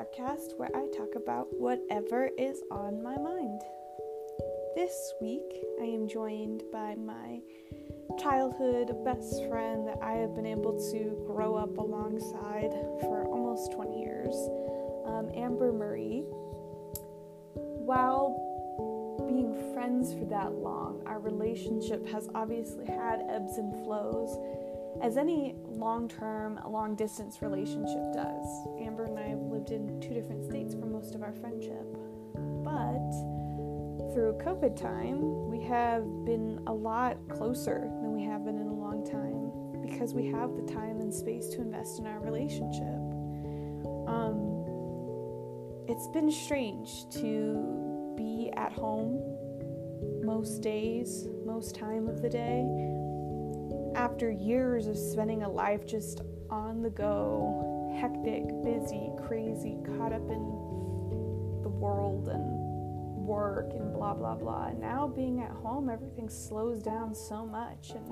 [0.00, 3.60] podcast where I talk about whatever is on my mind.
[4.74, 7.40] This week, I am joined by my
[8.18, 14.00] childhood best friend that I have been able to grow up alongside for almost 20
[14.00, 14.34] years,
[15.04, 16.24] um, Amber Marie.
[17.54, 24.34] While being friends for that long, our relationship has obviously had ebbs and flows
[25.02, 28.46] as any long term, long distance relationship does.
[28.80, 31.86] Amber and I have lived in two different states for most of our friendship.
[32.34, 33.10] But
[34.12, 38.74] through COVID time, we have been a lot closer than we have been in a
[38.74, 39.50] long time
[39.80, 43.00] because we have the time and space to invest in our relationship.
[44.06, 44.64] Um,
[45.88, 49.22] it's been strange to be at home
[50.22, 52.64] most days, most time of the day
[53.94, 60.28] after years of spending a life just on the go, hectic, busy, crazy, caught up
[60.30, 62.60] in the world and
[63.26, 64.70] work and blah blah blah.
[64.72, 67.90] Now being at home, everything slows down so much.
[67.90, 68.08] And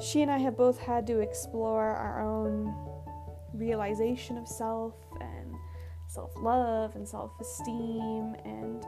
[0.00, 2.74] she and I have both had to explore our own
[3.52, 5.54] realization of self and
[6.08, 8.84] self love and self esteem and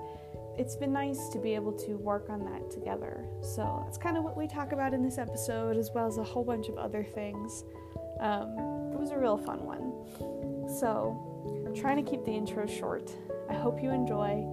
[0.59, 3.25] it's been nice to be able to work on that together.
[3.41, 6.25] So that's kind of what we talk about in this episode, as well as a
[6.25, 7.65] whole bunch of other things.
[8.21, 8.51] Um,
[8.93, 10.69] it was a real fun one.
[10.81, 11.17] So
[11.65, 13.11] I'm trying to keep the intro short.
[13.49, 14.45] I hope you enjoy.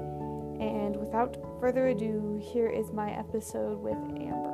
[0.61, 4.44] And without further ado, here is my episode with Amber.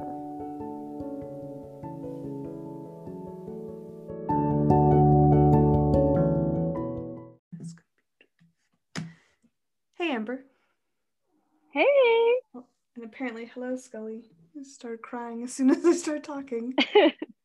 [13.22, 14.23] Apparently, hello, Scully.
[14.59, 16.73] I started crying as soon as I start talking.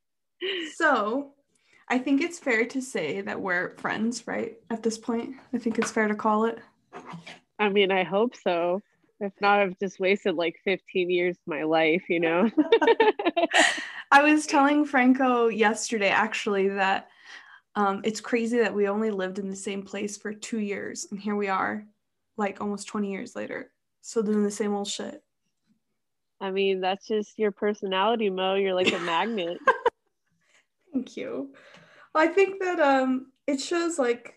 [0.74, 1.32] so,
[1.86, 4.56] I think it's fair to say that we're friends, right?
[4.70, 6.60] At this point, I think it's fair to call it.
[7.58, 8.80] I mean, I hope so.
[9.20, 12.50] If not, I've just wasted like 15 years of my life, you know?
[14.10, 17.08] I was telling Franco yesterday, actually, that
[17.74, 21.06] um, it's crazy that we only lived in the same place for two years.
[21.10, 21.84] And here we are,
[22.38, 23.72] like almost 20 years later
[24.06, 25.22] still doing the same old shit.
[26.40, 28.54] I mean, that's just your personality, Mo.
[28.54, 29.58] You're like a magnet.
[30.92, 31.52] Thank you.
[32.14, 34.34] Well, I think that um it shows like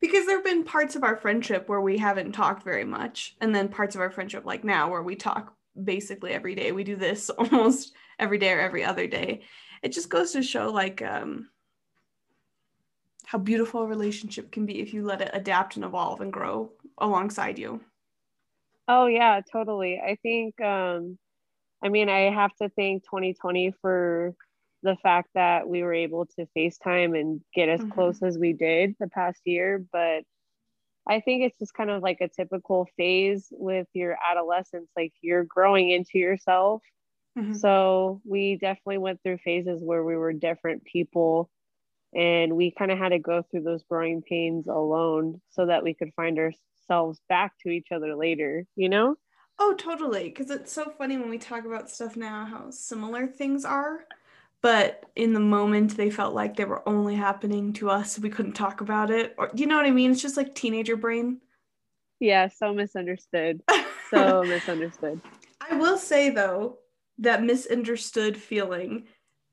[0.00, 3.54] because there have been parts of our friendship where we haven't talked very much, and
[3.54, 6.72] then parts of our friendship like now where we talk basically every day.
[6.72, 9.42] We do this almost every day or every other day.
[9.82, 11.48] It just goes to show like um
[13.24, 16.70] how beautiful a relationship can be if you let it adapt and evolve and grow
[16.98, 17.80] alongside you.
[18.86, 20.00] Oh yeah, totally.
[20.00, 21.18] I think um
[21.84, 24.34] I mean I have to thank 2020 for
[24.82, 27.90] the fact that we were able to FaceTime and get as mm-hmm.
[27.90, 30.24] close as we did the past year, but
[31.06, 35.44] I think it's just kind of like a typical phase with your adolescence like you're
[35.44, 36.82] growing into yourself.
[37.38, 37.54] Mm-hmm.
[37.54, 41.50] So we definitely went through phases where we were different people
[42.14, 45.94] and we kind of had to go through those growing pains alone so that we
[45.94, 49.16] could find ourselves back to each other later, you know?
[49.58, 50.24] Oh, totally.
[50.24, 54.04] Because it's so funny when we talk about stuff now, how similar things are.
[54.60, 58.18] But in the moment, they felt like they were only happening to us.
[58.18, 59.34] we couldn't talk about it.
[59.36, 60.10] Or, you know what I mean?
[60.10, 61.40] It's just like teenager brain.
[62.18, 63.62] Yeah, so misunderstood.
[64.10, 65.20] So misunderstood.
[65.60, 66.78] I will say, though,
[67.18, 69.04] that misunderstood feeling,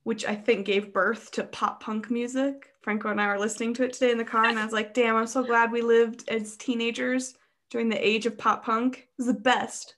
[0.03, 3.83] which I think gave birth to pop punk music, Franco and I were listening to
[3.83, 6.27] it today in the car, and I was like, damn, I'm so glad we lived
[6.29, 7.35] as teenagers
[7.71, 8.97] during the age of pop punk.
[8.97, 9.95] It was the best.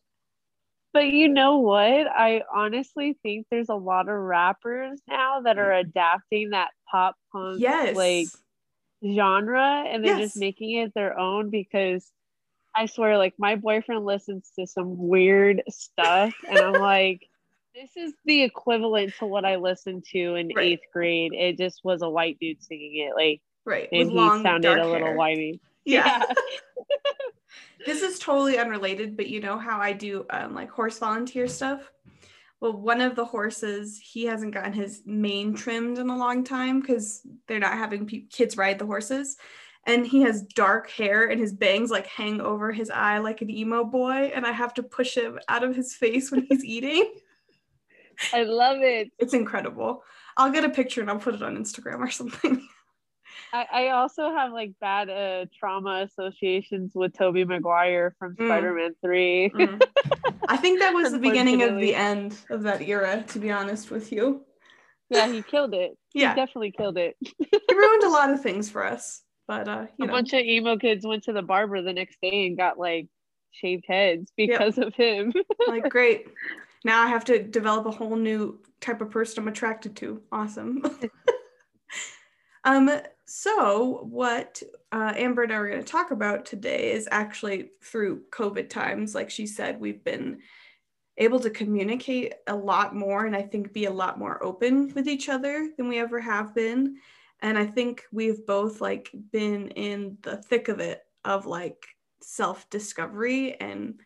[0.94, 1.82] But you know what?
[2.08, 7.60] I honestly think there's a lot of rappers now that are adapting that pop punk
[7.60, 7.96] yes.
[7.96, 8.28] like
[9.04, 10.30] genre and they're yes.
[10.30, 12.10] just making it their own because
[12.76, 17.22] I swear, like my boyfriend listens to some weird stuff, and I'm like,
[17.76, 20.66] this is the equivalent to what I listened to in right.
[20.66, 21.34] eighth grade.
[21.34, 24.78] It just was a white dude singing it, like right, and With he long, sounded
[24.78, 25.60] a little whiny.
[25.86, 26.24] Yeah.
[26.28, 26.34] yeah.
[27.86, 31.92] this is totally unrelated, but you know how I do um, like horse volunteer stuff.
[32.60, 36.80] Well, one of the horses, he hasn't gotten his mane trimmed in a long time
[36.80, 39.36] because they're not having pe- kids ride the horses.
[39.86, 43.50] And he has dark hair and his bangs like hang over his eye like an
[43.50, 44.32] emo boy.
[44.34, 47.14] And I have to push him out of his face when he's eating.
[48.32, 49.12] I love it.
[49.20, 50.04] It's incredible.
[50.38, 52.66] I'll get a picture and I'll put it on Instagram or something.
[53.52, 58.48] I, I also have like bad uh, trauma associations with Tobey Maguire from mm.
[58.48, 59.52] Spider-Man 3.
[59.54, 59.84] Mm.
[60.48, 63.92] I think that was the beginning of the end of that era, to be honest
[63.92, 64.46] with you.
[65.10, 65.98] Yeah, he killed it.
[66.14, 66.30] Yeah.
[66.30, 67.16] He definitely killed it.
[67.22, 69.22] he ruined a lot of things for us.
[69.48, 70.12] But uh, a know.
[70.12, 73.08] bunch of emo kids went to the barber the next day and got like
[73.52, 74.88] shaved heads because yep.
[74.88, 75.34] of him.
[75.68, 76.28] like great.
[76.86, 80.22] Now I have to develop a whole new type of person I'm attracted to.
[80.32, 80.82] Awesome.
[82.64, 82.90] um,
[83.26, 84.62] so what
[84.92, 89.16] uh, Amber and I are going to talk about today is actually through COVID times.
[89.16, 90.40] Like she said, we've been
[91.18, 95.08] able to communicate a lot more and I think be a lot more open with
[95.08, 96.98] each other than we ever have been.
[97.42, 101.86] And I think we've both like been in the thick of it of like
[102.22, 104.00] self discovery and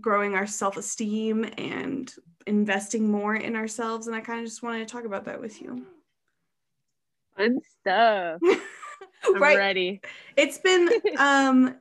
[0.00, 2.12] growing our self esteem and
[2.46, 4.06] investing more in ourselves.
[4.06, 5.86] And I kind of just wanted to talk about that with you.
[7.36, 8.40] Fun stuff.
[9.24, 9.56] I'm right.
[9.56, 10.00] ready.
[10.36, 10.88] It's been,
[11.18, 11.76] um,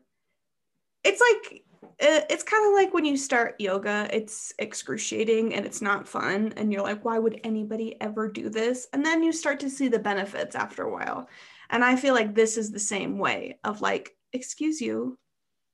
[1.03, 1.63] it's like,
[1.99, 6.53] it's kind of like when you start yoga, it's excruciating and it's not fun.
[6.57, 8.87] And you're like, why would anybody ever do this?
[8.91, 11.29] And then you start to see the benefits after a while.
[11.69, 15.17] And I feel like this is the same way of like, excuse you,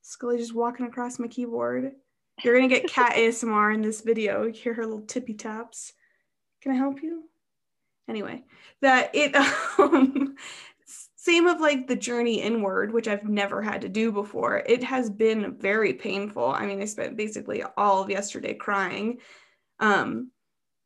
[0.04, 1.94] Scully just walking across my keyboard.
[2.44, 4.44] You're gonna get cat ASMR in this video.
[4.44, 5.94] You hear her little tippy taps.
[6.62, 7.24] Can I help you?
[8.12, 8.44] Anyway,
[8.81, 9.34] that it
[9.80, 10.36] um
[11.16, 14.63] same of like the journey inward, which I've never had to do before.
[14.66, 16.46] It has been very painful.
[16.46, 19.19] I mean, I spent basically all of yesterday crying.
[19.80, 20.31] Um,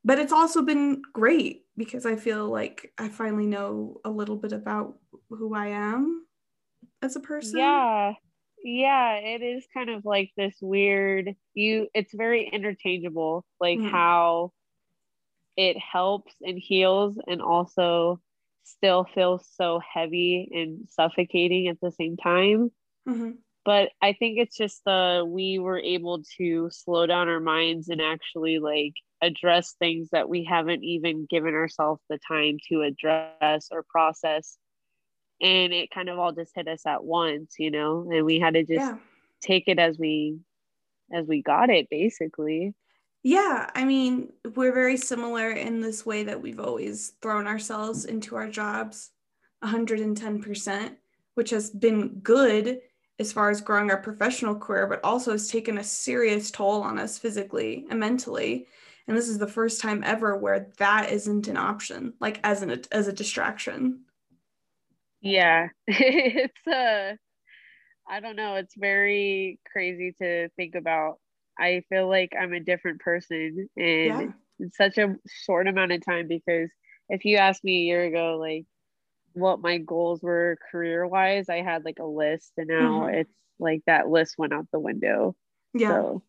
[0.03, 4.51] but it's also been great because I feel like I finally know a little bit
[4.51, 4.99] about
[5.29, 6.27] who I am
[7.01, 7.57] as a person.
[7.57, 8.13] Yeah.
[8.63, 13.89] Yeah, it is kind of like this weird you it's very interchangeable like mm-hmm.
[13.89, 14.51] how
[15.57, 18.19] it helps and heals and also
[18.63, 22.71] still feels so heavy and suffocating at the same time.
[23.07, 23.31] Mm-hmm.
[23.63, 28.01] But I think it's just the we were able to slow down our minds and
[28.01, 33.83] actually like address things that we haven't even given ourselves the time to address or
[33.83, 34.57] process
[35.41, 38.53] and it kind of all just hit us at once you know and we had
[38.53, 38.95] to just yeah.
[39.41, 40.37] take it as we
[41.13, 42.73] as we got it basically
[43.25, 48.35] yeah i mean we're very similar in this way that we've always thrown ourselves into
[48.35, 49.09] our jobs
[49.63, 50.95] 110%
[51.33, 52.79] which has been good
[53.19, 56.99] as far as growing our professional career but also has taken a serious toll on
[56.99, 58.67] us physically and mentally.
[59.07, 62.81] And this is the first time ever where that isn't an option like as an
[62.91, 64.01] as a distraction.
[65.21, 67.15] Yeah it's uh
[68.07, 71.17] i don't know it's very crazy to think about
[71.59, 74.27] i feel like i'm a different person in, yeah.
[74.59, 75.15] in such a
[75.45, 76.69] short amount of time because
[77.09, 78.65] if you asked me a year ago like
[79.33, 83.15] what my goals were career wise i had like a list and now mm-hmm.
[83.15, 85.35] it's like that list went out the window
[85.73, 86.23] yeah so.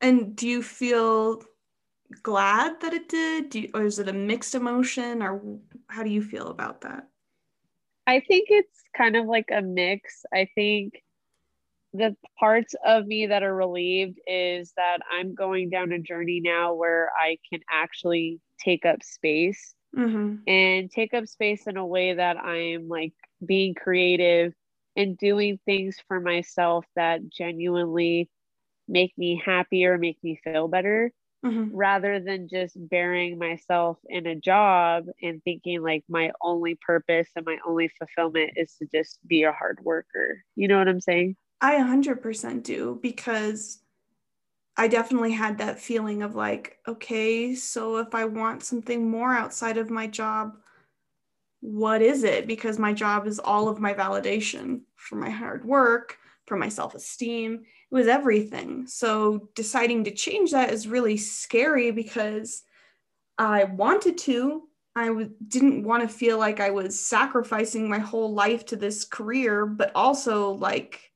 [0.00, 1.42] and do you feel
[2.22, 6.22] glad that it did you, or is it a mixed emotion or how do you
[6.22, 7.08] feel about that
[8.06, 10.24] I think it's kind of like a mix.
[10.32, 11.02] I think
[11.96, 16.74] the parts of me that are relieved is that I'm going down a journey now
[16.74, 20.36] where I can actually take up space mm-hmm.
[20.46, 23.12] and take up space in a way that I'm like
[23.44, 24.52] being creative
[24.96, 28.30] and doing things for myself that genuinely
[28.88, 31.12] make me happier, make me feel better
[31.44, 31.74] mm-hmm.
[31.74, 37.44] rather than just burying myself in a job and thinking like my only purpose and
[37.44, 40.42] my only fulfillment is to just be a hard worker.
[40.54, 41.36] You know what I'm saying?
[41.60, 43.80] I 100% do because
[44.76, 49.78] I definitely had that feeling of like, okay, so if I want something more outside
[49.78, 50.56] of my job,
[51.60, 52.46] what is it?
[52.46, 56.94] Because my job is all of my validation for my hard work, for my self
[56.94, 58.86] esteem it was everything.
[58.86, 62.62] So deciding to change that is really scary because
[63.38, 64.62] I wanted to.
[64.94, 69.04] I w- didn't want to feel like I was sacrificing my whole life to this
[69.04, 71.12] career, but also like,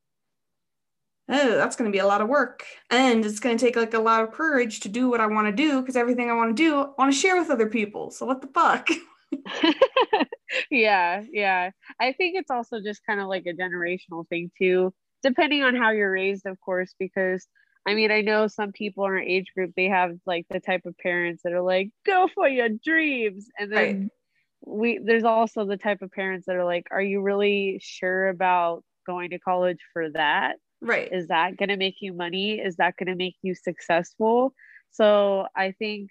[1.31, 2.65] oh, that's going to be a lot of work.
[2.91, 5.47] And it's going to take like a lot of courage to do what I want
[5.47, 8.11] to do because everything I want to do, I want to share with other people.
[8.11, 8.89] So what the fuck?
[10.71, 11.71] yeah, yeah.
[12.01, 15.91] I think it's also just kind of like a generational thing too depending on how
[15.91, 17.47] you're raised, of course, because
[17.87, 20.85] I mean, I know some people in our age group, they have like the type
[20.85, 23.49] of parents that are like, go for your dreams.
[23.59, 24.11] And then right.
[24.67, 28.85] we, there's also the type of parents that are like, are you really sure about
[29.07, 30.57] going to college for that?
[30.83, 31.09] Right.
[31.13, 32.53] Is that going to make you money?
[32.55, 34.55] Is that going to make you successful?
[34.91, 36.11] So I think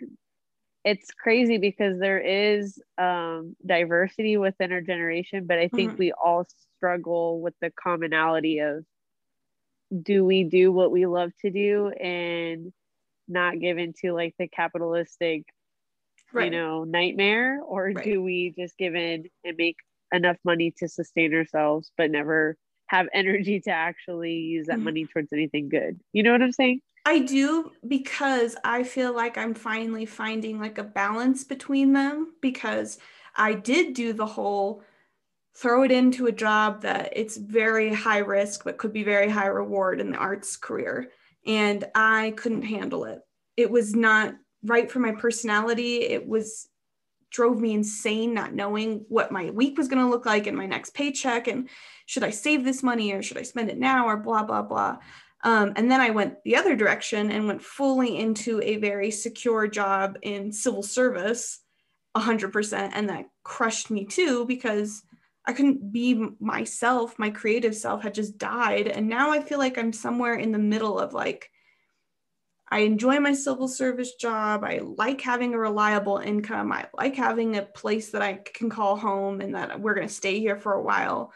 [0.85, 5.99] it's crazy because there is um, diversity within our generation, but I think mm-hmm.
[5.99, 6.45] we all
[6.77, 8.85] struggle with the commonality of
[10.03, 12.71] do we do what we love to do and
[13.27, 15.43] not give into like the capitalistic
[16.31, 16.45] right.
[16.45, 18.03] you know nightmare or right.
[18.03, 19.77] do we just give in and make
[20.13, 22.57] enough money to sustain ourselves, but never
[22.89, 24.85] have energy to actually use that mm-hmm.
[24.85, 25.99] money towards anything good.
[26.11, 26.81] You know what I'm saying?
[27.05, 32.99] I do because I feel like I'm finally finding like a balance between them because
[33.35, 34.83] I did do the whole
[35.55, 39.47] throw it into a job that it's very high risk but could be very high
[39.47, 41.09] reward in the arts career
[41.45, 43.19] and I couldn't handle it.
[43.55, 46.01] It was not right for my personality.
[46.01, 46.67] It was
[47.31, 50.65] drove me insane not knowing what my week was going to look like and my
[50.65, 51.69] next paycheck and
[52.09, 54.97] should I save this money or should I spend it now or blah blah blah.
[55.43, 59.67] Um, and then I went the other direction and went fully into a very secure
[59.67, 61.59] job in civil service,
[62.17, 62.91] 100%.
[62.95, 65.03] And that crushed me too because
[65.45, 67.19] I couldn't be myself.
[67.19, 68.87] My creative self had just died.
[68.87, 71.51] And now I feel like I'm somewhere in the middle of like,
[72.71, 74.63] I enjoy my civil service job.
[74.63, 76.71] I like having a reliable income.
[76.71, 80.13] I like having a place that I can call home and that we're going to
[80.13, 81.31] stay here for a while.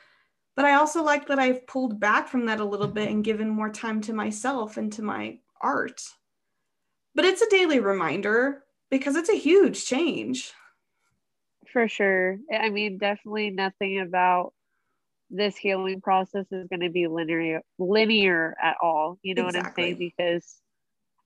[0.55, 3.49] But I also like that I've pulled back from that a little bit and given
[3.49, 6.01] more time to myself and to my art.
[7.15, 10.51] But it's a daily reminder because it's a huge change.
[11.71, 12.37] For sure.
[12.53, 14.53] I mean, definitely nothing about
[15.31, 19.17] this healing process is going to be linear linear at all.
[19.23, 19.61] You know exactly.
[19.61, 20.13] what I'm saying?
[20.17, 20.55] Because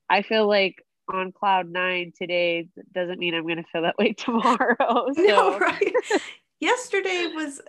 [0.08, 0.82] I feel like
[1.12, 5.08] on cloud nine today doesn't mean I'm going to feel that way tomorrow.
[5.14, 5.22] So.
[5.22, 5.94] No, right.
[6.60, 7.60] Yesterday was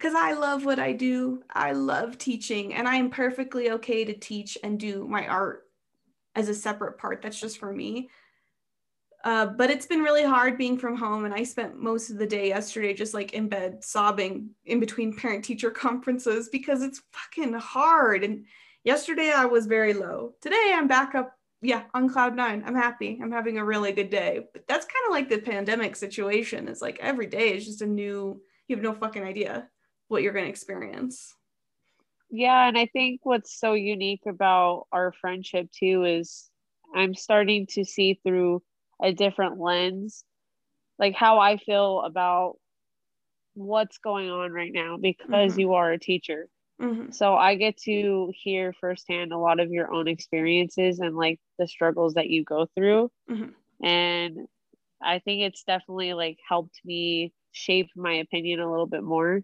[0.00, 1.42] because I love what I do.
[1.52, 5.64] I love teaching, and I am perfectly okay to teach and do my art
[6.34, 7.20] as a separate part.
[7.20, 8.08] That's just for me.
[9.24, 12.26] Uh, but it's been really hard being from home, and I spent most of the
[12.26, 17.52] day yesterday just like in bed sobbing in between parent teacher conferences because it's fucking
[17.52, 18.24] hard.
[18.24, 18.46] And
[18.84, 20.32] yesterday I was very low.
[20.40, 22.62] Today I'm back up, yeah, on cloud nine.
[22.64, 23.20] I'm happy.
[23.22, 24.46] I'm having a really good day.
[24.54, 26.68] But that's kind of like the pandemic situation.
[26.68, 28.40] It's like every day is just a new.
[28.66, 29.68] You have no fucking idea
[30.10, 31.34] what you're going to experience.
[32.30, 36.48] Yeah, and I think what's so unique about our friendship too is
[36.94, 38.62] I'm starting to see through
[39.02, 40.24] a different lens
[41.00, 42.56] like how I feel about
[43.54, 45.60] what's going on right now because mm-hmm.
[45.60, 46.46] you are a teacher.
[46.80, 47.10] Mm-hmm.
[47.10, 51.66] So I get to hear firsthand a lot of your own experiences and like the
[51.66, 53.10] struggles that you go through.
[53.30, 53.86] Mm-hmm.
[53.86, 54.46] And
[55.02, 59.40] I think it's definitely like helped me shape my opinion a little bit more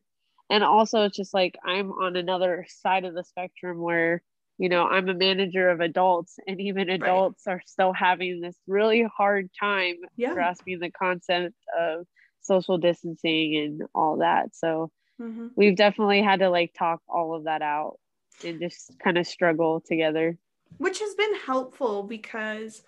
[0.51, 4.23] and also it's just like i'm on another side of the spectrum where
[4.59, 7.55] you know i'm a manager of adults and even adults right.
[7.55, 10.33] are still having this really hard time yeah.
[10.33, 12.07] grasping the concept of
[12.41, 15.49] social distancing and all that so mm-hmm.
[15.57, 17.99] we've definitely had to like talk all of that out
[18.45, 20.37] and just kind of struggle together
[20.79, 22.83] which has been helpful because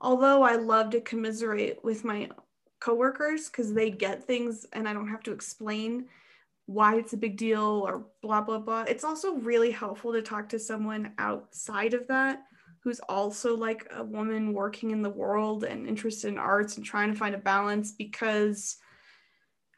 [0.00, 2.28] although i love to commiserate with my
[2.80, 6.06] coworkers because they get things and i don't have to explain
[6.66, 8.84] why it's a big deal or blah blah blah.
[8.88, 12.42] It's also really helpful to talk to someone outside of that
[12.80, 17.10] who's also like a woman working in the world and interested in arts and trying
[17.10, 18.76] to find a balance because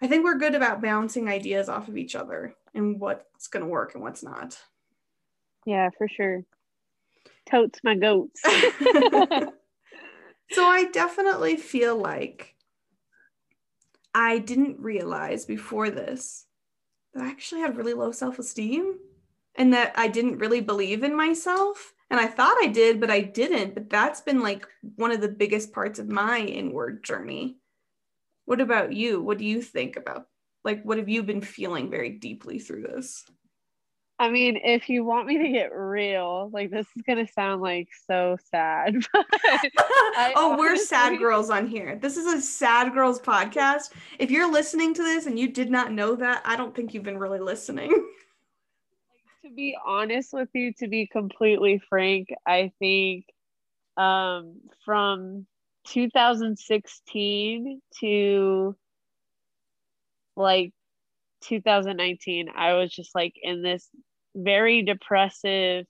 [0.03, 3.71] i think we're good about bouncing ideas off of each other and what's going to
[3.71, 4.59] work and what's not.
[5.65, 6.45] Yeah for sure.
[7.49, 8.43] Totes my goats.
[10.51, 12.55] So i definitely feel like
[14.15, 16.46] i didn't realize before this
[17.21, 18.99] I actually had really low self esteem
[19.57, 21.95] and that I didn't really believe in myself.
[22.11, 23.75] And I thought I did, but I didn't.
[23.75, 27.57] But that's been like one of the biggest parts of my inward journey.
[28.45, 29.21] What about you?
[29.21, 30.27] What do you think about?
[30.63, 33.25] Like, what have you been feeling very deeply through this?
[34.19, 37.89] I mean, if you want me to get real, like this is gonna sound like
[38.07, 38.97] so sad.
[40.35, 41.97] oh, we're sad girls on here.
[41.97, 43.93] This is a sad girls podcast.
[44.19, 47.03] If you're listening to this and you did not know that, I don't think you've
[47.03, 47.91] been really listening.
[49.45, 53.27] to be honest with you, to be completely frank, I think
[53.99, 55.47] um, from
[55.89, 58.77] 2016 to
[60.37, 60.73] like
[61.43, 63.89] 2019 i was just like in this
[64.37, 65.87] very depressive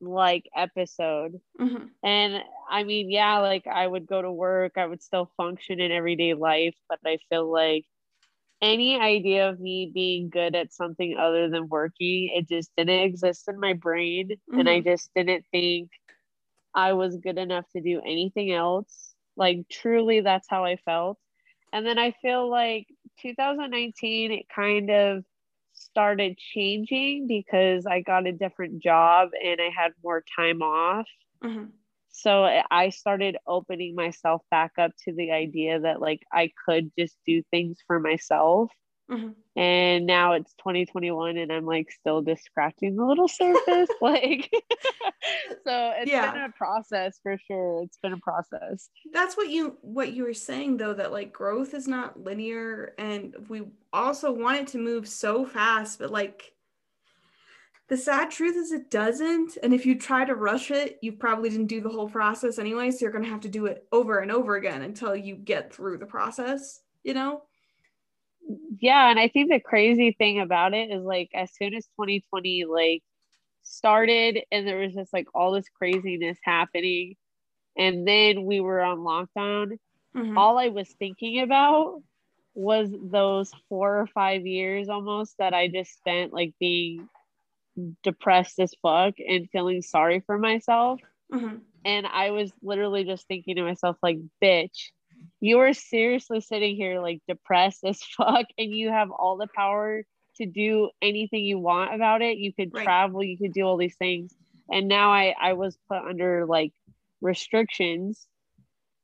[0.00, 1.84] like episode mm-hmm.
[2.04, 5.90] and i mean yeah like i would go to work i would still function in
[5.90, 7.84] everyday life but i feel like
[8.60, 13.48] any idea of me being good at something other than working it just didn't exist
[13.48, 14.60] in my brain mm-hmm.
[14.60, 14.88] and i mm-hmm.
[14.90, 15.88] just didn't think
[16.74, 21.18] i was good enough to do anything else like truly that's how i felt
[21.72, 22.86] and then i feel like
[23.22, 25.24] 2019 it kind of
[25.76, 31.06] started changing because I got a different job and I had more time off.
[31.42, 31.66] Mm-hmm.
[32.08, 37.16] So I started opening myself back up to the idea that like I could just
[37.26, 38.70] do things for myself
[39.10, 39.58] Mm-hmm.
[39.58, 43.88] And now it's 2021 and I'm like still just scratching the little surface.
[44.00, 44.50] like,
[45.64, 46.32] so it's yeah.
[46.32, 47.82] been a process for sure.
[47.82, 48.88] It's been a process.
[49.12, 52.94] That's what you, what you were saying though, that like growth is not linear.
[52.98, 56.52] And we also want it to move so fast, but like,
[57.88, 59.58] the sad truth is it doesn't.
[59.62, 62.90] And if you try to rush it, you probably didn't do the whole process anyway.
[62.90, 65.72] So you're going to have to do it over and over again until you get
[65.72, 67.42] through the process, you know?
[68.78, 69.10] Yeah.
[69.10, 73.02] And I think the crazy thing about it is like, as soon as 2020 like
[73.62, 77.16] started and there was just like all this craziness happening,
[77.76, 79.78] and then we were on lockdown,
[80.16, 80.38] mm-hmm.
[80.38, 82.02] all I was thinking about
[82.54, 87.08] was those four or five years almost that I just spent like being
[88.02, 91.00] depressed as fuck and feeling sorry for myself.
[91.32, 91.56] Mm-hmm.
[91.84, 94.90] And I was literally just thinking to myself, like, bitch,
[95.40, 100.04] you are seriously sitting here like depressed as fuck, and you have all the power
[100.36, 102.36] to do anything you want about it.
[102.36, 102.84] You could right.
[102.84, 104.34] travel, you could do all these things.
[104.70, 106.72] And now I, I was put under like
[107.20, 108.26] restrictions.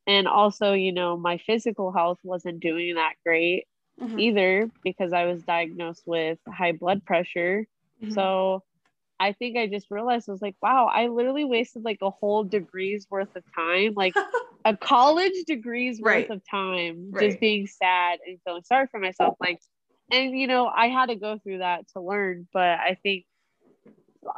[0.06, 3.66] And also, you know, my physical health wasn't doing that great
[4.00, 4.18] mm-hmm.
[4.18, 7.66] either because I was diagnosed with high blood pressure
[8.02, 8.12] Mm-hmm.
[8.12, 8.62] So
[9.20, 12.44] I think I just realized I was like, wow, I literally wasted like a whole
[12.44, 14.14] degree's worth of time, like
[14.64, 16.28] a college degree's right.
[16.28, 17.28] worth of time, right.
[17.28, 19.36] just being sad and feeling sorry for myself.
[19.40, 19.60] Like,
[20.10, 23.24] and you know, I had to go through that to learn, but I think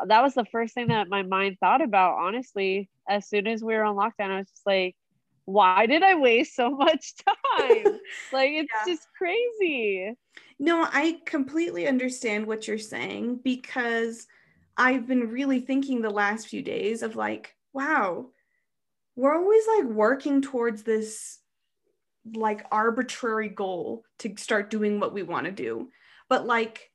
[0.06, 2.88] that was the first thing that my mind thought about, honestly.
[3.08, 4.96] As soon as we were on lockdown, I was just like,
[5.44, 7.84] why did I waste so much time?
[8.32, 8.92] like, it's yeah.
[8.92, 10.14] just crazy.
[10.58, 14.26] No, I completely understand what you're saying because
[14.76, 18.26] I've been really thinking the last few days of like, wow,
[19.16, 21.38] we're always like working towards this
[22.34, 25.88] like arbitrary goal to start doing what we want to do.
[26.28, 26.90] But like,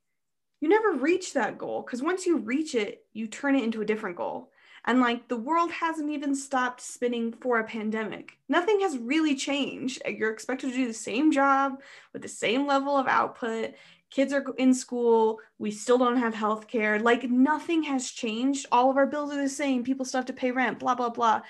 [0.59, 3.85] you never reach that goal because once you reach it, you turn it into a
[3.85, 4.51] different goal.
[4.85, 8.37] And like the world hasn't even stopped spinning for a pandemic.
[8.47, 10.01] Nothing has really changed.
[10.05, 13.73] You're expected to do the same job with the same level of output.
[14.09, 15.39] Kids are in school.
[15.59, 16.99] We still don't have health care.
[16.99, 18.65] Like nothing has changed.
[18.71, 19.83] All of our bills are the same.
[19.83, 21.41] People still have to pay rent, blah, blah, blah.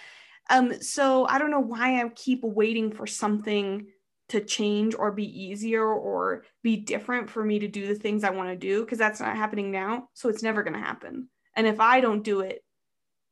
[0.50, 3.88] Um, so I don't know why I keep waiting for something
[4.30, 8.30] to change or be easier or be different for me to do the things I
[8.30, 10.10] want to do because that's not happening now.
[10.14, 11.30] So it's never going to happen.
[11.56, 12.64] And if I don't do it,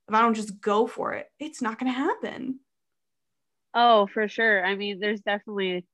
[0.08, 2.60] if I don't just go for it, it's not going to happen.
[3.74, 4.66] Oh, for sure.
[4.66, 5.86] I mean, there's definitely,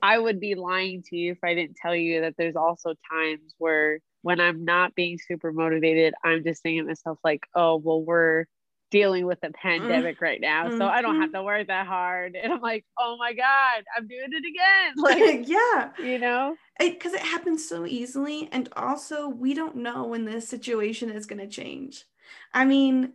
[0.00, 3.54] I would be lying to you if I didn't tell you that there's also times
[3.58, 8.02] where when I'm not being super motivated, I'm just thinking to myself, like, oh, well,
[8.02, 8.46] we're
[8.92, 10.68] dealing with a pandemic right now.
[10.68, 10.78] Mm-hmm.
[10.78, 11.38] So I don't have mm-hmm.
[11.38, 12.36] to work that hard.
[12.36, 14.92] And I'm like, oh my God, I'm doing it again.
[14.96, 15.90] Like, yeah.
[15.98, 16.56] You know?
[16.78, 18.48] Because it, it happens so easily.
[18.52, 22.04] And also, we don't know when this situation is going to change.
[22.52, 23.14] I mean,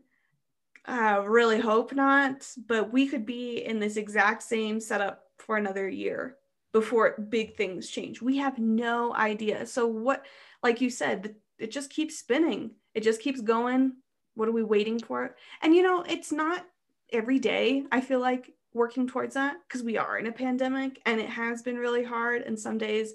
[0.86, 5.88] uh, really hope not, but we could be in this exact same setup for another
[5.88, 6.38] year
[6.74, 8.22] before big things change.
[8.22, 9.68] We have no idea.
[9.68, 10.26] So, what,
[10.64, 13.94] like you said, it just keeps spinning, it just keeps going.
[14.38, 15.36] What are we waiting for?
[15.62, 16.66] And you know, it's not
[17.12, 21.20] every day, I feel like working towards that because we are in a pandemic and
[21.20, 22.44] it has been really hard.
[22.44, 23.14] And some days,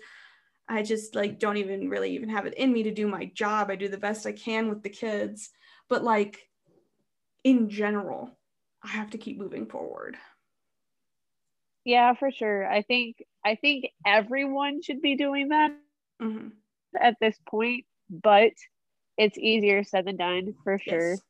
[0.69, 3.71] I just like don't even really even have it in me to do my job.
[3.71, 5.51] I do the best I can with the kids,
[5.89, 6.41] but like
[7.45, 8.31] in general,
[8.83, 10.17] I have to keep moving forward.
[11.85, 12.67] Yeah, for sure.
[12.67, 15.73] I think I think everyone should be doing that
[16.21, 16.49] mm-hmm.
[17.01, 18.53] at this point, but
[19.17, 21.11] it's easier said than done for sure.
[21.11, 21.21] Yes.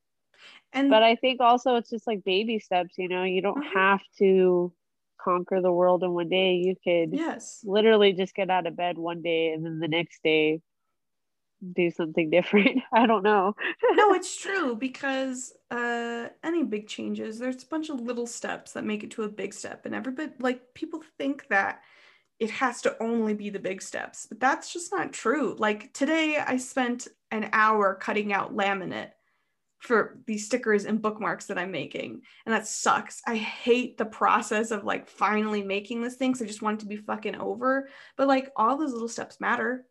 [0.73, 3.79] And but I think also it's just like baby steps, you know, you don't mm-hmm.
[3.79, 4.73] have to
[5.21, 6.55] conquer the world in one day.
[6.55, 10.23] You could yes literally just get out of bed one day and then the next
[10.23, 10.61] day
[11.75, 12.81] do something different.
[12.93, 13.55] I don't know.
[13.93, 18.85] no, it's true because uh any big changes, there's a bunch of little steps that
[18.85, 19.85] make it to a big step.
[19.85, 21.83] And everybody like people think that
[22.43, 25.55] it has to only be the big steps, but that's just not true.
[25.57, 29.13] Like today I spent an hour cutting out laminate
[29.79, 32.23] for these stickers and bookmarks that I'm making.
[32.45, 33.23] And that sucks.
[33.29, 36.35] I hate the process of like finally making this thing.
[36.35, 37.89] So I just want it to be fucking over.
[38.17, 39.87] But like all those little steps matter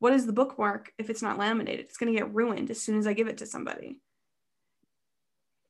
[0.00, 1.86] what is the bookmark if it's not laminated?
[1.86, 4.00] It's going to get ruined as soon as I give it to somebody.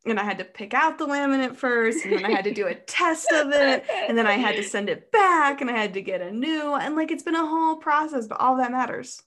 [0.07, 2.67] And I had to pick out the laminate first, and then I had to do
[2.67, 5.95] a test of it, and then I had to send it back, and I had
[5.95, 6.75] to get a new.
[6.75, 9.21] And like it's been a whole process, but all that matters.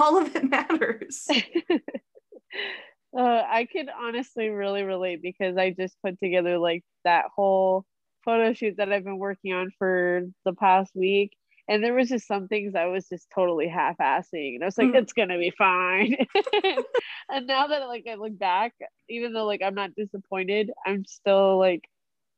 [0.00, 1.26] All of it matters.
[3.16, 7.84] uh, I could honestly really relate because I just put together like that whole
[8.24, 11.36] photo shoot that I've been working on for the past week
[11.68, 14.88] and there was just some things I was just totally half-assing, and I was like,
[14.88, 14.96] mm.
[14.96, 16.16] "It's gonna be fine."
[17.30, 18.74] and now that like I look back,
[19.08, 21.84] even though like I'm not disappointed, I'm still like,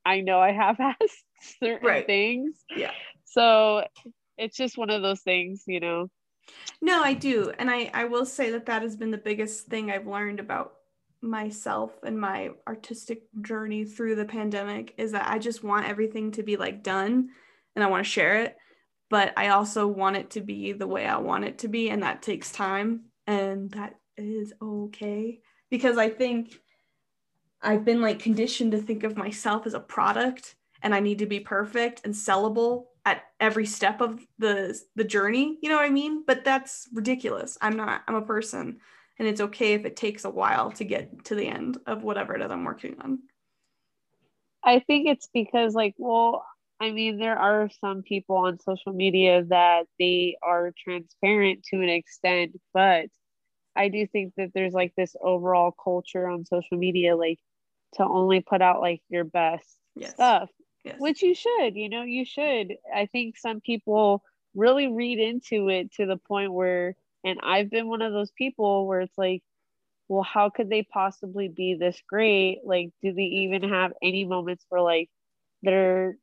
[0.04, 0.94] I know I half-assed
[1.60, 2.06] certain right.
[2.06, 2.56] things.
[2.74, 2.92] Yeah.
[3.24, 3.84] So
[4.38, 6.08] it's just one of those things, you know.
[6.80, 9.90] No, I do, and I I will say that that has been the biggest thing
[9.90, 10.74] I've learned about
[11.20, 16.42] myself and my artistic journey through the pandemic is that I just want everything to
[16.44, 17.30] be like done
[17.74, 18.56] and I want to share it
[19.08, 22.02] but I also want it to be the way I want it to be, and
[22.02, 25.40] that takes time, and that is okay
[25.70, 26.54] because I think
[27.62, 31.26] I've been like conditioned to think of myself as a product, and I need to
[31.26, 35.58] be perfect and sellable at every step of the the journey.
[35.62, 36.24] You know what I mean?
[36.26, 37.56] But that's ridiculous.
[37.60, 38.02] I'm not.
[38.06, 38.78] I'm a person,
[39.18, 42.34] and it's okay if it takes a while to get to the end of whatever
[42.34, 43.20] it is I'm working on.
[44.64, 46.44] I think it's because like, well,
[46.80, 51.88] I mean, there are some people on social media that they are transparent to an
[51.88, 53.06] extent, but
[53.74, 57.38] I do think that there's like this overall culture on social media, like
[57.94, 60.12] to only put out like your best yes.
[60.12, 60.50] stuff,
[60.84, 60.96] yes.
[60.98, 62.74] which you should, you know, you should.
[62.94, 64.22] I think some people
[64.54, 68.86] really read into it to the point where, and I've been one of those people
[68.86, 69.42] where it's like,
[70.08, 72.60] well, how could they possibly be this great?
[72.64, 75.10] Like, do they even have any moments where like
[75.62, 76.16] they're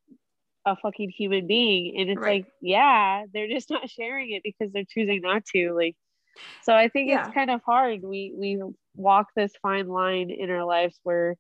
[0.65, 2.43] a fucking human being and it's right.
[2.43, 5.95] like yeah they're just not sharing it because they're choosing not to like
[6.63, 7.25] so i think yeah.
[7.25, 8.61] it's kind of hard we we
[8.95, 11.35] walk this fine line in our lives where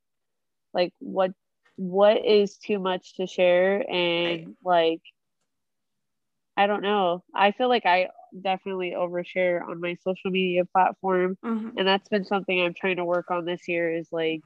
[0.73, 1.31] like what
[1.75, 4.47] what is too much to share and right.
[4.63, 5.01] like
[6.55, 8.07] i don't know i feel like i
[8.41, 11.69] definitely overshare on my social media platform mm-hmm.
[11.77, 14.41] and that's been something i'm trying to work on this year is like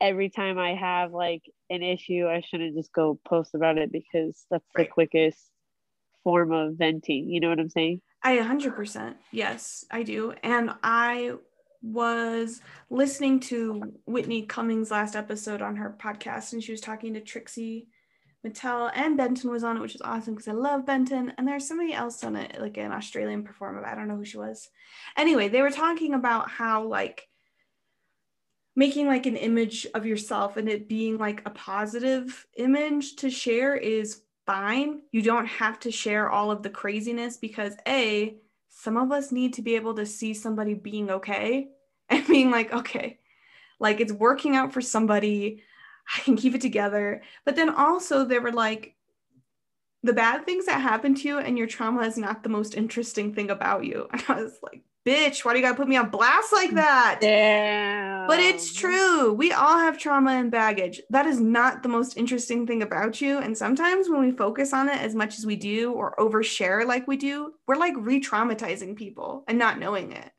[0.00, 4.44] every time I have like an issue, I shouldn't just go post about it because
[4.50, 4.86] that's right.
[4.86, 5.38] the quickest
[6.24, 7.28] form of venting.
[7.28, 8.00] You know what I'm saying?
[8.22, 9.14] I 100%.
[9.30, 10.34] Yes, I do.
[10.42, 11.34] And I
[11.82, 17.20] was listening to Whitney Cummings' last episode on her podcast, and she was talking to
[17.20, 17.88] Trixie
[18.44, 21.32] Mattel, and Benton was on it, which is awesome because I love Benton.
[21.38, 23.84] And there's somebody else on it, like an Australian performer.
[23.84, 24.68] I don't know who she was.
[25.16, 27.28] Anyway, they were talking about how, like,
[28.78, 33.74] making like an image of yourself and it being like a positive image to share
[33.74, 35.00] is fine.
[35.10, 38.36] You don't have to share all of the craziness because A,
[38.68, 41.70] some of us need to be able to see somebody being okay
[42.08, 43.18] and being like, okay,
[43.80, 45.64] like it's working out for somebody.
[46.16, 47.22] I can keep it together.
[47.44, 48.94] But then also, they were like,
[50.04, 53.34] the bad things that happen to you and your trauma is not the most interesting
[53.34, 54.06] thing about you.
[54.12, 57.18] And I was like, bitch, why do you gotta put me on blast like that?
[57.20, 58.26] Damn.
[58.26, 59.32] But it's true.
[59.32, 61.00] We all have trauma and baggage.
[61.10, 63.38] That is not the most interesting thing about you.
[63.38, 67.08] And sometimes when we focus on it as much as we do or overshare like
[67.08, 70.30] we do, we're like re traumatizing people and not knowing it.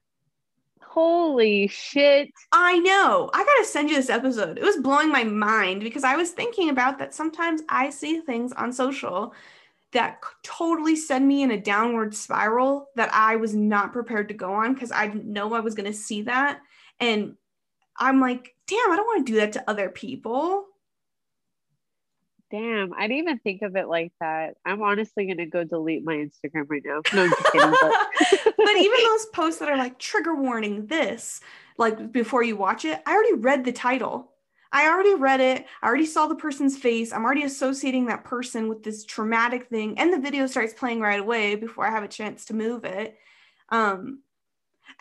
[0.82, 2.30] Holy shit.
[2.52, 3.30] I know.
[3.34, 4.58] I gotta send you this episode.
[4.58, 8.52] It was blowing my mind because I was thinking about that sometimes I see things
[8.54, 9.34] on social
[9.92, 14.54] that totally sent me in a downward spiral that I was not prepared to go
[14.54, 16.60] on because I didn't know I was going to see that.
[17.00, 17.36] And
[17.98, 20.66] I'm like, damn, I don't want to do that to other people.
[22.52, 24.56] Damn, I didn't even think of it like that.
[24.66, 27.02] I'm honestly gonna go delete my Instagram right now.
[27.14, 27.76] No, kidding.
[27.80, 27.94] But,
[28.58, 31.42] but even those posts that are like trigger warning, this,
[31.78, 34.32] like before you watch it, I already read the title.
[34.72, 35.66] I already read it.
[35.82, 37.12] I already saw the person's face.
[37.12, 39.98] I'm already associating that person with this traumatic thing.
[39.98, 43.18] And the video starts playing right away before I have a chance to move it.
[43.70, 44.22] Um,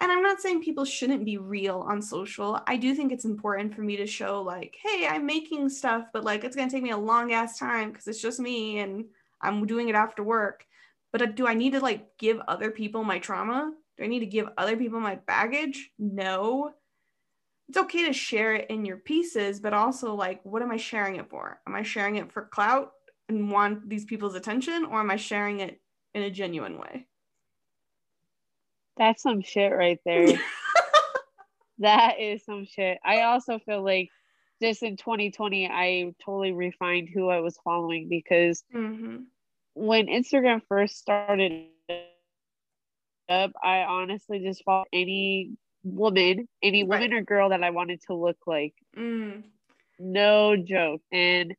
[0.01, 2.61] and I'm not saying people shouldn't be real on social.
[2.67, 6.25] I do think it's important for me to show, like, hey, I'm making stuff, but
[6.25, 9.05] like it's going to take me a long ass time because it's just me and
[9.41, 10.65] I'm doing it after work.
[11.13, 13.73] But uh, do I need to like give other people my trauma?
[13.97, 15.91] Do I need to give other people my baggage?
[15.99, 16.73] No
[17.69, 21.17] it's okay to share it in your pieces, but also like, what am I sharing
[21.17, 21.61] it for?
[21.67, 22.93] Am I sharing it for clout
[23.29, 25.79] and want these people's attention, or am I sharing it
[26.15, 27.07] in a genuine way?
[28.97, 30.41] That's some shit right there.
[31.79, 32.99] that is some shit.
[33.05, 34.09] I also feel like
[34.63, 39.19] just in 2020, I totally refined who I was following because mm-hmm.
[39.75, 41.67] when Instagram first started
[43.29, 45.53] up, I honestly just followed any
[45.95, 47.21] woman, any woman right.
[47.21, 48.75] or girl that I wanted to look like.
[48.97, 49.45] Mm.
[49.99, 51.03] No joke.
[51.13, 51.51] And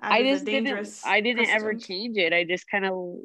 [0.00, 2.32] that I just didn't I didn't ever change it.
[2.32, 3.16] I just kind of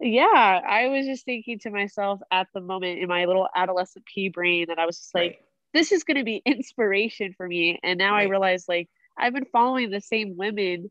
[0.00, 4.28] yeah, I was just thinking to myself at the moment in my little adolescent pea
[4.28, 5.38] brain that I was just like, right.
[5.72, 7.78] this is going to be inspiration for me.
[7.82, 8.26] And now right.
[8.26, 10.90] I realize like I've been following the same women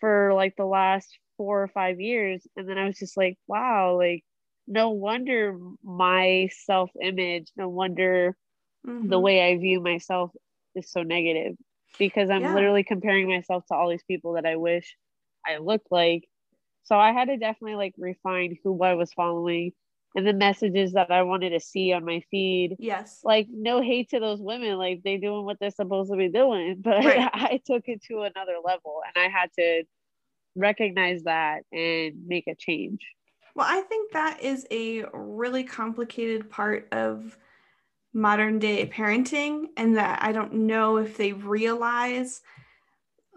[0.00, 2.46] for like the last four or five years.
[2.56, 4.24] And then I was just like, wow, like,
[4.72, 8.36] no wonder my self image, no wonder
[8.86, 9.08] mm-hmm.
[9.08, 10.32] the way I view myself
[10.74, 11.56] is so negative
[11.98, 12.54] because I'm yeah.
[12.54, 14.96] literally comparing myself to all these people that I wish
[15.46, 16.24] I looked like.
[16.84, 19.72] So I had to definitely like refine who I was following
[20.14, 22.76] and the messages that I wanted to see on my feed.
[22.78, 23.20] Yes.
[23.22, 26.76] Like no hate to those women, like they doing what they're supposed to be doing,
[26.82, 27.30] but right.
[27.32, 29.84] I took it to another level and I had to
[30.56, 33.00] recognize that and make a change.
[33.54, 37.36] Well, I think that is a really complicated part of
[38.14, 42.42] modern day parenting and that I don't know if they realize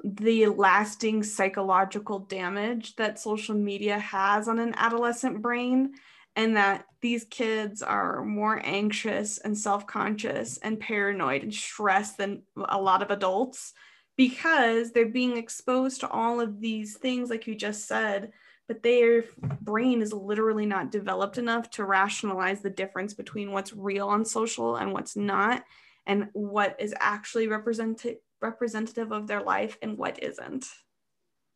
[0.04, 5.94] the lasting psychological damage that social media has on an adolescent brain
[6.36, 12.80] and that these kids are more anxious and self-conscious and paranoid and stressed than a
[12.80, 13.74] lot of adults
[14.18, 18.32] because they're being exposed to all of these things like you just said
[18.68, 19.24] but their
[19.62, 24.76] brain is literally not developed enough to rationalize the difference between what's real on social
[24.76, 25.64] and what's not
[26.08, 30.68] and what is actually represented representative of their life and what isn't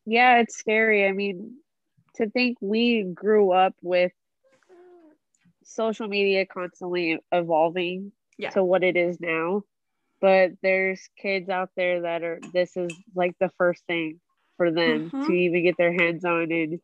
[0.06, 1.54] yeah it's scary i mean
[2.16, 4.12] to think we grew up with
[5.62, 8.50] social media constantly evolving yeah.
[8.50, 9.62] to what it is now
[10.20, 14.18] but there's kids out there that are this is like the first thing
[14.56, 15.26] for them mm-hmm.
[15.26, 16.80] to even get their hands on and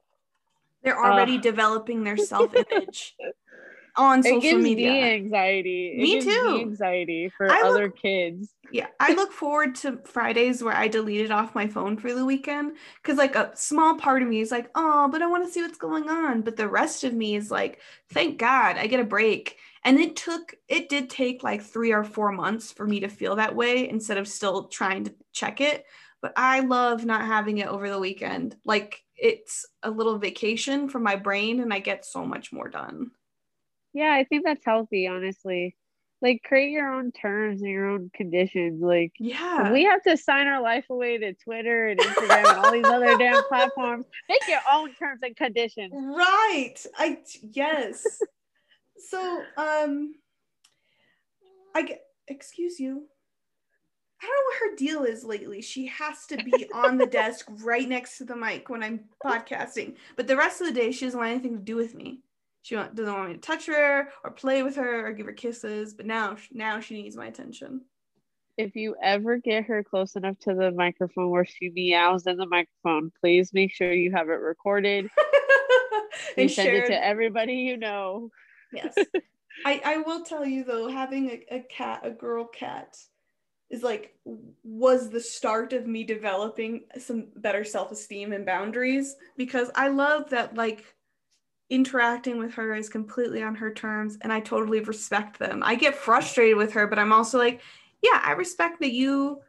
[0.87, 3.17] they're already uh, developing their self-image
[3.97, 4.93] on social it gives media.
[4.93, 5.95] Me anxiety.
[5.97, 6.55] It me too.
[6.55, 8.55] Me anxiety for I other look, kids.
[8.71, 12.77] Yeah, I look forward to Fridays where I deleted off my phone for the weekend
[13.03, 15.61] because, like, a small part of me is like, oh, but I want to see
[15.61, 16.43] what's going on.
[16.43, 17.81] But the rest of me is like,
[18.13, 19.57] thank God I get a break.
[19.85, 23.35] And it took, it did take like three or four months for me to feel
[23.37, 25.85] that way instead of still trying to check it.
[26.23, 28.55] But I love not having it over the weekend.
[28.65, 33.11] Like, it's a little vacation for my brain, and I get so much more done.
[33.93, 35.77] Yeah, I think that's healthy, honestly.
[36.23, 38.83] Like create your own terms and your own conditions.
[38.83, 42.73] Like yeah, we have to sign our life away to Twitter and Instagram and all
[42.73, 44.07] these other damn platforms.
[44.29, 45.93] Make your own terms and conditions.
[45.95, 46.75] Right.
[46.97, 48.05] I yes.
[49.11, 50.15] so um
[51.75, 53.09] I get excuse you.
[54.23, 55.61] I don't know what her deal is lately.
[55.61, 59.97] She has to be on the desk right next to the mic when I'm podcasting.
[60.17, 62.21] But the rest of the day, she doesn't want anything to do with me.
[62.63, 65.95] She doesn't want me to touch her or play with her or give her kisses.
[65.95, 67.83] But now, now she needs my attention.
[68.57, 72.47] If you ever get her close enough to the microphone where she meows in the
[72.47, 75.11] microphone, please make sure you have it recorded
[76.39, 76.85] and send shared.
[76.85, 78.31] it to everybody you know.
[78.73, 78.97] Yes.
[79.65, 82.97] I, I will tell you though, having a, a cat, a girl cat,
[83.71, 84.15] is like
[84.63, 90.55] was the start of me developing some better self-esteem and boundaries because I love that
[90.55, 90.85] like
[91.69, 95.63] interacting with her is completely on her terms and I totally respect them.
[95.65, 97.61] I get frustrated with her, but I'm also like,
[98.03, 99.41] yeah, I respect that you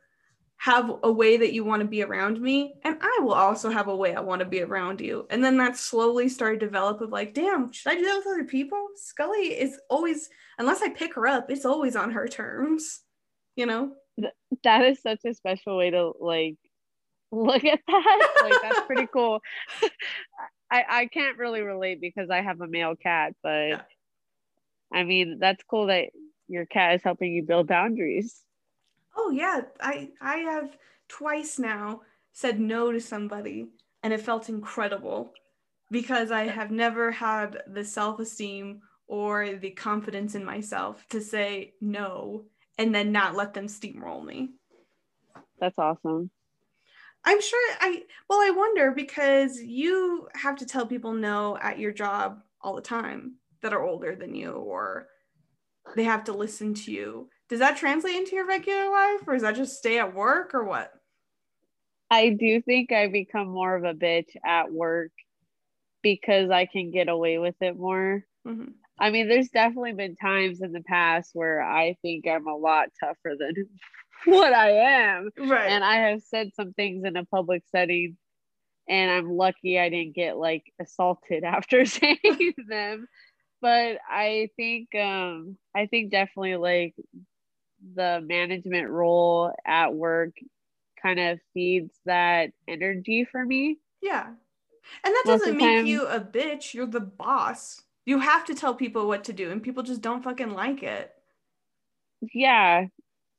[0.60, 3.88] have a way that you want to be around me and I will also have
[3.88, 5.27] a way I want to be around you.
[5.30, 8.45] And then that slowly started develop of like, damn, should I do that with other
[8.45, 8.84] people?
[8.95, 13.01] Scully is always unless I pick her up, it's always on her terms,
[13.56, 13.91] you know?
[14.63, 16.55] That is such a special way to like
[17.31, 18.27] look at that.
[18.41, 19.39] like that's pretty cool.
[20.71, 23.81] I, I can't really relate because I have a male cat, but yeah.
[24.93, 26.09] I mean that's cool that
[26.47, 28.41] your cat is helping you build boundaries.
[29.15, 32.01] Oh yeah, I I have twice now
[32.33, 33.67] said no to somebody
[34.03, 35.33] and it felt incredible
[35.89, 42.45] because I have never had the self-esteem or the confidence in myself to say no
[42.77, 44.51] and then not let them steamroll me.
[45.59, 46.29] That's awesome.
[47.25, 51.91] I'm sure I well I wonder because you have to tell people no at your
[51.91, 55.07] job all the time that are older than you or
[55.95, 57.29] they have to listen to you.
[57.49, 60.63] Does that translate into your regular life or is that just stay at work or
[60.63, 60.93] what?
[62.09, 65.11] I do think I become more of a bitch at work
[66.01, 68.23] because I can get away with it more.
[68.47, 68.71] Mm-hmm.
[68.99, 72.89] I mean, there's definitely been times in the past where I think I'm a lot
[72.99, 73.53] tougher than
[74.25, 75.29] what I am.
[75.38, 75.69] Right.
[75.69, 78.17] And I have said some things in a public setting
[78.89, 83.07] and I'm lucky I didn't get like assaulted after saying them.
[83.62, 86.95] But I think um I think definitely like
[87.95, 90.31] the management role at work
[91.01, 93.77] kind of feeds that energy for me.
[94.01, 94.27] Yeah.
[95.03, 96.73] And that doesn't make you a bitch.
[96.73, 97.81] You're the boss.
[98.07, 101.13] You have to tell people what to do, and people just don't fucking like it.
[102.33, 102.87] Yeah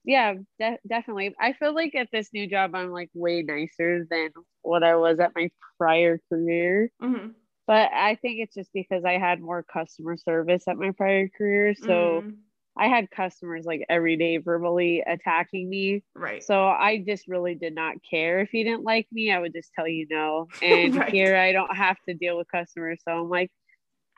[0.05, 1.35] yeah, de- definitely.
[1.39, 4.31] I feel like at this new job, I'm like way nicer than
[4.63, 6.91] what I was at my prior career.
[7.03, 7.29] Mm-hmm.
[7.67, 11.75] But I think it's just because I had more customer service at my prior career.
[11.75, 12.37] So Mm,
[12.79, 16.03] I had customers like every day verbally attacking me.
[16.15, 16.43] right.
[16.43, 18.41] So I just really did not care.
[18.41, 20.49] If you didn't like me, I would just tell you no.
[20.63, 21.13] And Right.
[21.13, 23.03] here I don't have to deal with customers.
[23.07, 23.51] So I'm like,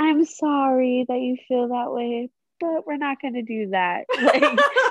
[0.00, 4.06] I'm sorry that you feel that way, but we're not going to do that.
[4.20, 4.42] Like,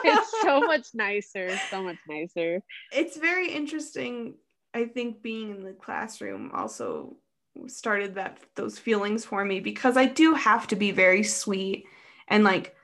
[0.03, 2.61] it's so much nicer, so much nicer.
[2.91, 4.35] it's very interesting
[4.73, 7.17] i think being in the classroom also
[7.67, 11.85] started that those feelings for me because i do have to be very sweet
[12.27, 12.75] and like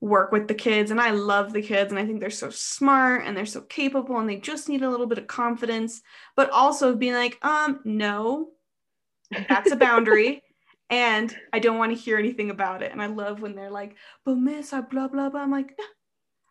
[0.00, 3.22] work with the kids and i love the kids and i think they're so smart
[3.24, 6.02] and they're so capable and they just need a little bit of confidence
[6.36, 8.48] but also being like um no
[9.48, 10.42] that's a boundary
[10.90, 13.96] and i don't want to hear anything about it and i love when they're like
[14.24, 15.78] but miss i blah blah blah i'm like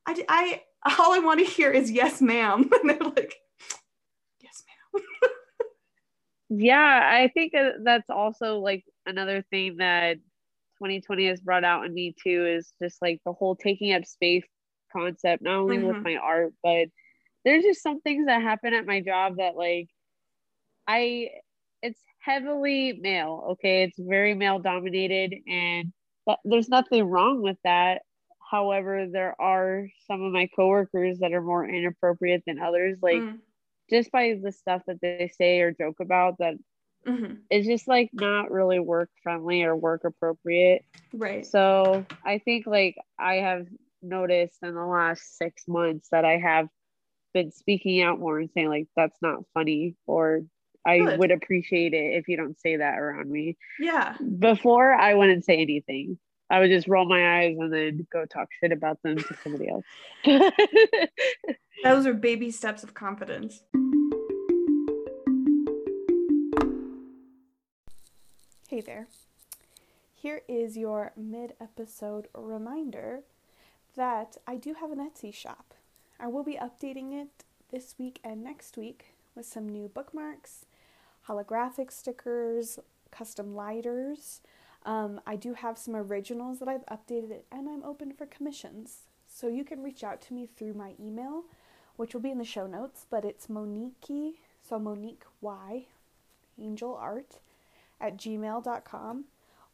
[0.07, 0.61] i i
[0.99, 2.69] all i want to hear is yes ma'am.
[2.81, 3.35] And they're like
[4.41, 5.03] yes ma'am.
[6.51, 10.15] Yeah, I think that that's also like another thing that
[10.79, 14.45] 2020 has brought out in me too is just like the whole taking up space
[14.91, 16.03] concept, not only with Mhm.
[16.03, 16.87] my art, but
[17.45, 19.89] there's just some things that happen at my job that like
[20.87, 21.29] I
[21.83, 23.83] it's heavily male, okay?
[23.83, 25.93] It's very male dominated and
[26.27, 28.03] that, there's nothing wrong with that.
[28.51, 33.39] However, there are some of my coworkers that are more inappropriate than others like Mm,
[33.89, 36.55] just by the stuff that they say or joke about that
[37.07, 37.37] mhm.
[37.49, 40.83] it's just like not really work friendly or work appropriate.
[41.13, 43.67] right So I think like I have
[44.01, 46.67] noticed in the last six months that I have
[47.33, 50.41] been speaking out more and saying like that's not funny or
[50.85, 51.19] I Good.
[51.19, 53.57] would appreciate it if you don't say that around me.
[53.79, 56.17] yeah Before I wouldn't say anything.
[56.51, 59.69] I would just roll my eyes and then go talk shit about them to somebody
[59.69, 59.85] else.
[61.83, 63.61] those are baby steps of confidence
[68.69, 69.07] hey there
[70.13, 73.21] here is your mid-episode reminder
[73.95, 75.73] that i do have an etsy shop
[76.19, 80.65] i will be updating it this week and next week with some new bookmarks
[81.29, 82.79] holographic stickers
[83.11, 84.41] custom lighters
[84.85, 89.47] um, i do have some originals that i've updated and i'm open for commissions so
[89.47, 91.43] you can reach out to me through my email
[91.99, 95.83] which will be in the show notes, but it's Monique, so Monique Y,
[96.57, 97.39] Angel Art,
[97.99, 99.25] at gmail.com.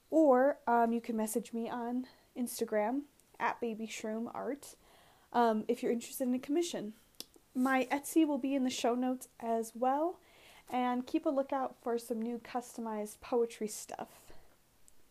[0.10, 3.02] Or um, you can message me on Instagram
[3.40, 4.74] at Baby Shroom Art
[5.34, 6.94] um, if you're interested in a commission.
[7.54, 10.18] My Etsy will be in the show notes as well,
[10.70, 14.10] and keep a lookout for some new customized poetry stuff.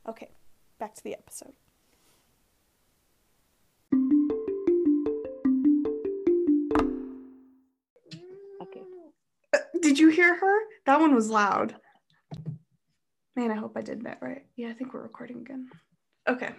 [0.08, 0.30] Okay,
[0.78, 1.52] back to the episode.
[8.62, 8.82] okay.
[9.52, 10.58] Uh, did you hear her?
[10.86, 11.76] That one was loud.
[13.36, 14.44] Man, I hope I did that right.
[14.56, 15.68] Yeah, I think we're recording again.
[16.28, 16.50] Okay.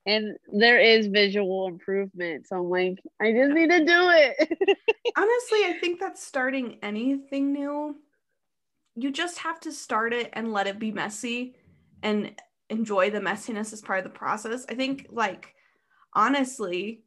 [0.05, 2.47] And there is visual improvement.
[2.47, 4.77] So I'm like, I just need to do it.
[5.17, 7.97] Honestly, I think that starting anything new,
[8.97, 11.55] you just have to start it and let it be messy
[12.01, 12.33] and
[12.69, 14.65] enjoy the messiness as part of the process.
[14.67, 15.53] I think, like,
[16.13, 17.03] honestly,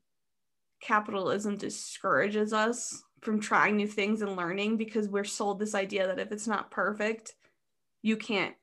[0.80, 6.20] capitalism discourages us from trying new things and learning because we're sold this idea that
[6.20, 7.34] if it's not perfect,
[8.02, 8.54] you can't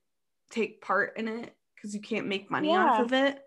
[0.49, 3.39] take part in it because you can't make money off of it.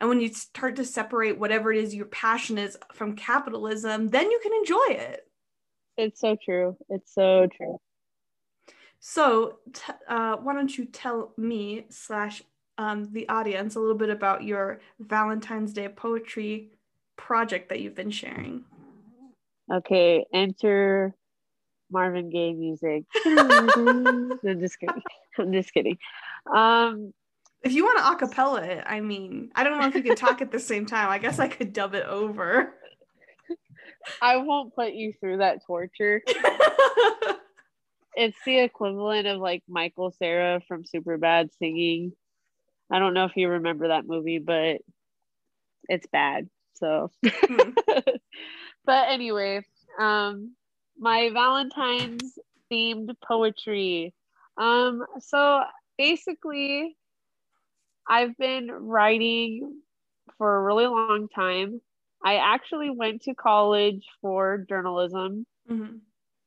[0.00, 4.30] And when you start to separate whatever it is your passion is from capitalism, then
[4.30, 5.20] you can enjoy it.
[5.96, 6.76] It's so true.
[6.88, 7.78] It's so true.
[9.00, 12.42] So, t- uh, why don't you tell me slash
[12.78, 16.70] um, the audience a little bit about your Valentine's Day poetry
[17.16, 18.64] project that you've been sharing?
[19.72, 21.14] Okay, enter
[21.90, 23.04] Marvin Gaye music.
[23.24, 25.02] I'm just kidding.
[25.38, 25.98] I'm just kidding.
[26.54, 27.12] Um,
[27.62, 30.40] if you want to acapella it, I mean, I don't know if you can talk
[30.40, 31.08] at the same time.
[31.08, 32.74] I guess I could dub it over.
[34.22, 36.22] I won't put you through that torture.
[38.18, 42.12] It's the equivalent of like Michael Cera from Superbad singing.
[42.90, 44.78] I don't know if you remember that movie, but
[45.88, 46.48] it's bad.
[46.74, 47.70] So, hmm.
[48.84, 49.64] but anyway,
[50.00, 50.56] um,
[50.98, 52.36] my Valentine's
[52.72, 54.12] themed poetry.
[54.56, 55.62] Um, so
[55.96, 56.96] basically,
[58.08, 59.80] I've been writing
[60.38, 61.80] for a really long time.
[62.24, 65.98] I actually went to college for journalism, mm-hmm.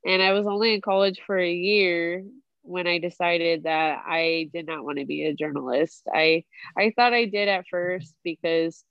[0.06, 2.24] And I was only in college for a year
[2.64, 6.04] when I decided that I did not want to be a journalist.
[6.14, 6.44] I
[6.78, 8.84] I thought I did at first because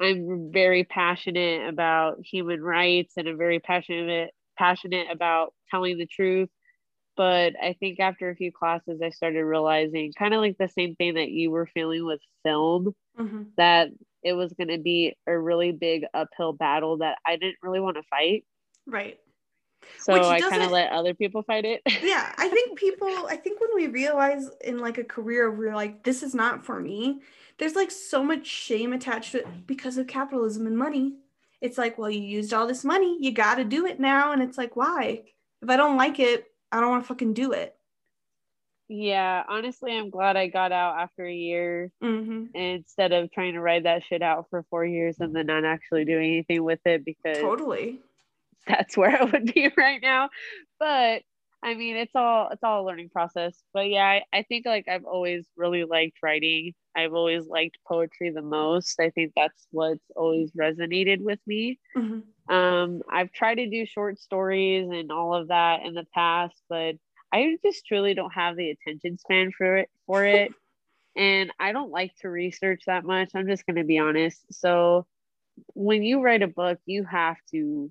[0.00, 6.48] I'm very passionate about human rights and I'm very passionate passionate about telling the truth.
[7.14, 10.94] But I think after a few classes, I started realizing kind of like the same
[10.96, 13.42] thing that you were feeling with film, mm-hmm.
[13.58, 13.90] that
[14.22, 17.98] it was going to be a really big uphill battle that I didn't really want
[17.98, 18.44] to fight.
[18.86, 19.18] Right.
[19.98, 21.82] So Which I kind of let other people fight it.
[22.02, 22.32] yeah.
[22.36, 26.22] I think people, I think when we realize in like a career, we're like, this
[26.22, 27.20] is not for me,
[27.58, 31.14] there's like so much shame attached to it because of capitalism and money
[31.62, 34.32] it's like, well, you used all this money, you got to do it now.
[34.32, 35.22] And it's like, why?
[35.62, 37.76] If I don't like it, I don't want to fucking do it.
[38.88, 42.46] Yeah, honestly, I'm glad I got out after a year mm-hmm.
[42.54, 46.04] instead of trying to ride that shit out for four years and then not actually
[46.04, 48.00] doing anything with it because totally
[48.66, 50.30] that's where I would be right now.
[50.78, 51.22] But
[51.64, 53.62] I mean, it's all it's all a learning process.
[53.72, 56.74] But yeah, I, I think like I've always really liked writing.
[56.96, 59.00] I've always liked poetry the most.
[59.00, 61.78] I think that's what's always resonated with me.
[61.96, 62.54] Mm-hmm.
[62.54, 66.96] Um, I've tried to do short stories and all of that in the past, but
[67.32, 70.52] I just truly don't have the attention span for it for it.
[71.16, 73.30] and I don't like to research that much.
[73.34, 74.44] I'm just gonna be honest.
[74.52, 75.06] So
[75.74, 77.90] when you write a book, you have to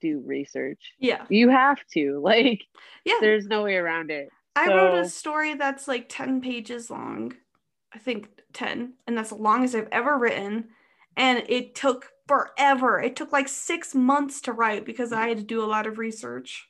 [0.00, 0.92] do research.
[0.98, 1.24] Yeah.
[1.28, 2.22] You have to.
[2.28, 2.64] Like,
[3.04, 3.14] yeah.
[3.20, 4.28] There's no way around it.
[4.54, 7.32] I so, wrote a story that's like 10 pages long.
[7.94, 8.94] I think 10.
[9.06, 10.68] And that's the longest I've ever written.
[11.16, 13.00] And it took forever.
[13.00, 15.98] It took like six months to write because I had to do a lot of
[15.98, 16.68] research.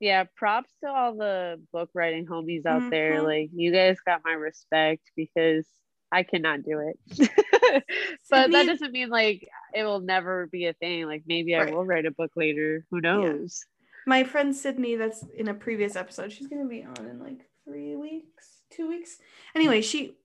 [0.00, 2.90] Yeah, props to all the book writing homies out mm-hmm.
[2.90, 3.22] there.
[3.22, 5.66] Like, you guys got my respect because
[6.12, 7.30] I cannot do it.
[8.30, 11.06] but that doesn't mean like it will never be a thing.
[11.06, 12.84] Like maybe I will write a book later.
[12.90, 13.64] Who knows?
[13.64, 13.74] Yeah.
[14.06, 17.96] My friend Sydney, that's in a previous episode, she's gonna be on in like three
[17.96, 19.18] weeks, two weeks.
[19.54, 20.16] Anyway, she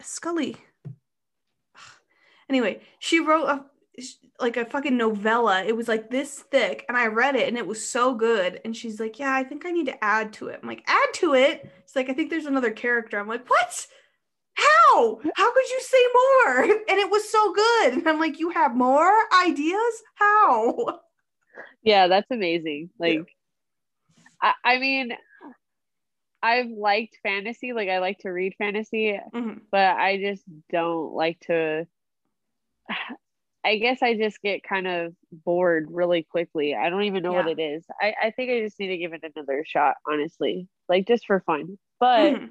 [0.00, 0.56] Scully.
[2.48, 3.64] Anyway, she wrote a
[4.38, 5.64] like a fucking novella.
[5.64, 8.60] It was like this thick, and I read it, and it was so good.
[8.64, 11.08] And she's like, "Yeah, I think I need to add to it." I'm like, "Add
[11.14, 13.86] to it?" It's like, "I think there's another character." I'm like, "What?"
[14.56, 15.20] How?
[15.34, 16.64] How could you say more?
[16.88, 17.92] And it was so good.
[17.94, 19.12] And I'm like, you have more
[19.44, 20.02] ideas?
[20.14, 21.00] How?
[21.82, 22.90] Yeah, that's amazing.
[22.98, 23.34] Like,
[24.42, 24.52] yeah.
[24.64, 25.10] I, I mean,
[26.42, 27.72] I've liked fantasy.
[27.72, 29.58] Like, I like to read fantasy, mm-hmm.
[29.70, 31.86] but I just don't like to.
[33.64, 36.76] I guess I just get kind of bored really quickly.
[36.76, 37.44] I don't even know yeah.
[37.44, 37.84] what it is.
[38.00, 41.40] I, I think I just need to give it another shot, honestly, like just for
[41.40, 41.76] fun.
[41.98, 42.44] But mm-hmm.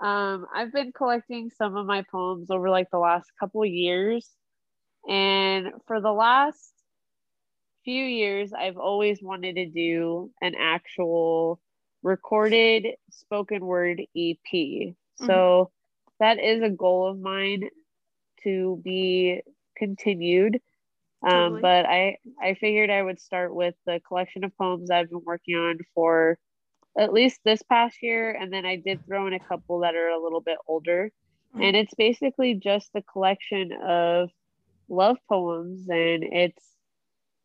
[0.00, 4.28] Um, I've been collecting some of my poems over like the last couple years.
[5.08, 6.72] And for the last
[7.84, 11.60] few years, I've always wanted to do an actual
[12.02, 14.36] recorded spoken word EP.
[14.52, 15.26] Mm-hmm.
[15.26, 15.70] So
[16.18, 17.68] that is a goal of mine
[18.44, 19.40] to be
[19.76, 20.60] continued.
[21.22, 21.60] Um, totally.
[21.60, 25.54] but I I figured I would start with the collection of poems I've been working
[25.54, 26.38] on for
[26.98, 28.30] at least this past year.
[28.30, 31.10] And then I did throw in a couple that are a little bit older.
[31.54, 31.62] Mm-hmm.
[31.62, 34.30] And it's basically just a collection of
[34.88, 35.88] love poems.
[35.88, 36.64] And it's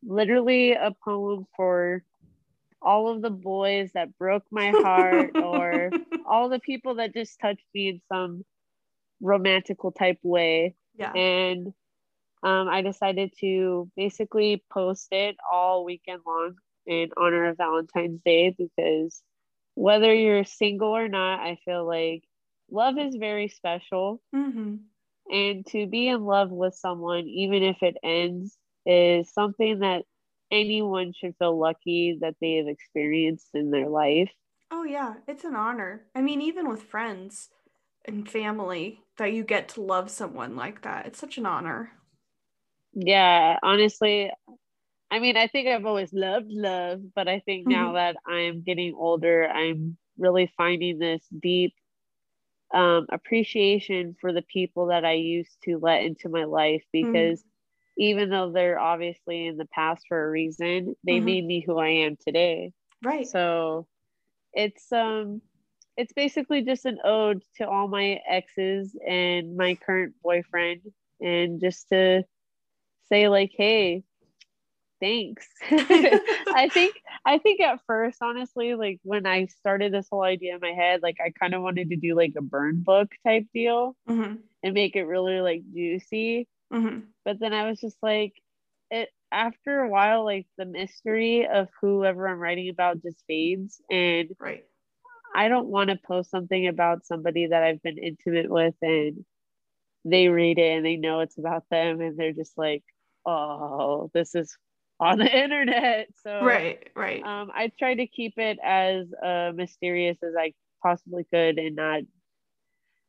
[0.04, 2.02] literally a poem for
[2.82, 5.90] all of the boys that broke my heart or
[6.26, 8.44] all the people that just touched me in some
[9.20, 10.74] romantical type way.
[10.98, 11.12] Yeah.
[11.12, 11.68] And
[12.42, 16.54] um, I decided to basically post it all weekend long
[16.86, 19.22] in honor of Valentine's Day because
[19.76, 22.24] whether you're single or not, I feel like
[22.70, 24.20] love is very special.
[24.34, 24.76] Mm-hmm.
[25.30, 28.56] And to be in love with someone, even if it ends,
[28.86, 30.04] is something that
[30.50, 34.30] anyone should feel lucky that they have experienced in their life.
[34.70, 36.06] Oh yeah, it's an honor.
[36.14, 37.50] I mean, even with friends
[38.04, 41.06] and family, that you get to love someone like that.
[41.06, 41.90] It's such an honor.
[42.94, 44.30] Yeah, honestly,
[45.10, 47.94] I mean, I think I've always loved love, but I think now mm-hmm.
[47.94, 51.74] that I'm getting older, I'm really finding this deep
[52.74, 57.12] um, appreciation for the people that I used to let into my life mm-hmm.
[57.12, 58.02] because mm-hmm.
[58.02, 61.24] even though they're obviously in the past for a reason, they mm-hmm.
[61.24, 62.72] made me who I am today.
[63.04, 63.26] Right.
[63.26, 63.86] So
[64.52, 65.42] it's um
[65.96, 70.80] it's basically just an ode to all my exes and my current boyfriend
[71.20, 72.22] and just to
[73.08, 74.02] say like hey
[75.00, 76.94] thanks i think
[77.24, 81.00] i think at first honestly like when i started this whole idea in my head
[81.02, 84.34] like i kind of wanted to do like a burn book type deal mm-hmm.
[84.62, 87.00] and make it really like juicy mm-hmm.
[87.24, 88.32] but then i was just like
[88.90, 94.30] it after a while like the mystery of whoever i'm writing about just fades and
[94.38, 94.64] right
[95.34, 99.24] i don't want to post something about somebody that i've been intimate with and
[100.04, 102.84] they read it and they know it's about them and they're just like
[103.26, 104.56] oh this is
[105.00, 106.08] on the internet.
[106.22, 107.22] So right, right.
[107.22, 112.02] Um, I tried to keep it as uh, mysterious as I possibly could, and not,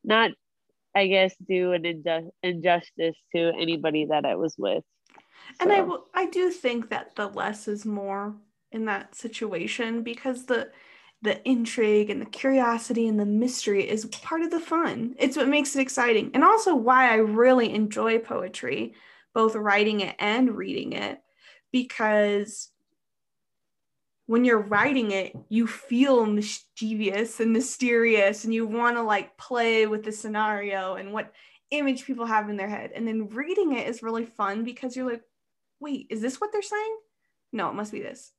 [0.03, 0.31] not,
[0.95, 4.83] I guess, do an inju- injustice to anybody that I was with.
[5.59, 8.35] And I will, I do think that the less is more
[8.71, 10.71] in that situation because the
[11.23, 15.15] the intrigue and the curiosity and the mystery is part of the fun.
[15.17, 16.29] It's what makes it exciting.
[16.35, 18.93] And also why I really enjoy poetry,
[19.33, 21.19] both writing it and reading it,
[21.71, 22.69] because
[24.27, 29.87] when you're writing it, you feel mischievous and mysterious, and you want to like play
[29.87, 31.33] with the scenario and what
[31.71, 32.91] image people have in their head.
[32.93, 35.23] And then reading it is really fun because you're like,
[35.79, 36.97] wait, is this what they're saying?
[37.53, 38.31] No, it must be this.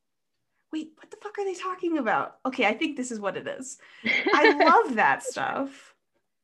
[0.73, 2.37] Wait, what the fuck are they talking about?
[2.45, 3.79] Okay, I think this is what it is.
[4.05, 5.95] I love that stuff.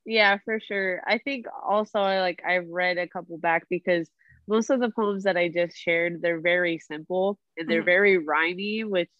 [0.07, 1.03] Yeah, for sure.
[1.07, 4.09] I think also I like I've read a couple back because
[4.47, 7.87] most of the poems that I just shared, they're very simple and they're mm-hmm.
[7.87, 9.11] very rhymy, which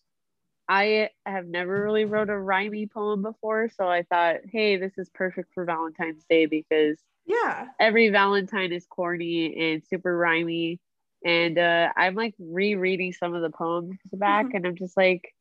[0.69, 3.69] I have never really wrote a rhymy poem before.
[3.69, 8.87] So I thought, hey, this is perfect for Valentine's Day because yeah, every Valentine is
[8.87, 10.79] corny and super rhymy.
[11.25, 14.57] And uh, I'm like rereading some of the poems back, mm-hmm.
[14.57, 15.35] and I'm just like,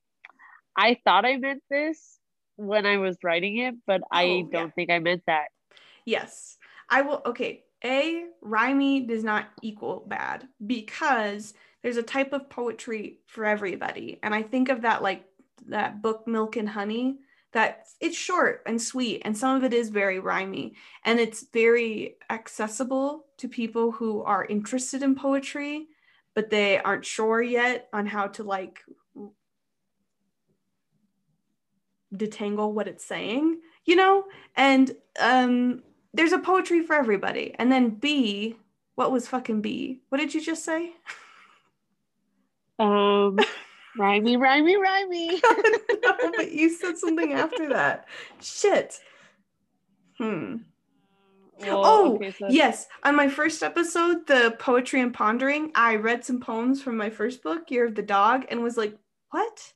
[0.78, 2.20] I thought I meant this
[2.56, 4.70] when I was writing it, but oh, I don't yeah.
[4.70, 5.48] think I meant that.
[6.06, 6.58] Yes.
[6.90, 7.22] I will.
[7.26, 7.64] Okay.
[7.86, 14.20] A, rhymey does not equal bad because there's a type of poetry for everybody.
[14.24, 15.26] And I think of that like
[15.68, 17.18] that book Milk and Honey
[17.54, 20.74] that it's short and sweet and some of it is very rhymey
[21.06, 25.88] and it's very accessible to people who are interested in poetry
[26.34, 28.80] but they aren't sure yet on how to like
[32.14, 34.26] detangle what it's saying you know
[34.56, 35.82] and um
[36.14, 37.56] there's a poetry for everybody.
[37.58, 38.56] And then B,
[38.96, 40.02] what was fucking B?
[40.10, 40.94] What did you just say?
[42.80, 43.38] Um,
[43.98, 45.42] rhymey, rhymey, rhymey.
[46.04, 48.08] no, but you said something after that.
[48.42, 49.00] Shit.
[50.18, 50.58] Hmm.
[51.60, 52.88] Well, oh, okay, so- yes.
[53.04, 57.42] On my first episode, the Poetry and Pondering, I read some poems from my first
[57.42, 58.98] book, Year of the Dog, and was like,
[59.32, 59.74] what?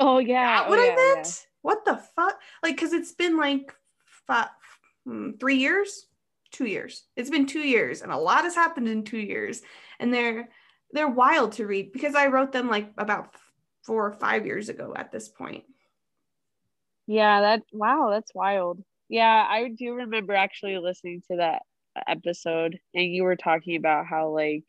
[0.00, 0.68] Oh, yeah.
[0.68, 1.26] what oh, I yeah, meant?
[1.26, 1.32] Yeah.
[1.62, 2.40] What the fuck?
[2.62, 3.74] Like, because it's been like
[4.26, 4.48] five,
[5.38, 6.06] three years,
[6.52, 7.04] two years.
[7.16, 9.62] It's been two years, and a lot has happened in two years,
[9.98, 10.48] and they're
[10.92, 13.34] they're wild to read because I wrote them like about
[13.84, 15.64] four or five years ago at this point.
[17.06, 18.82] Yeah, that wow, that's wild.
[19.08, 21.62] Yeah, I do remember actually listening to that
[22.06, 24.64] episode, and you were talking about how like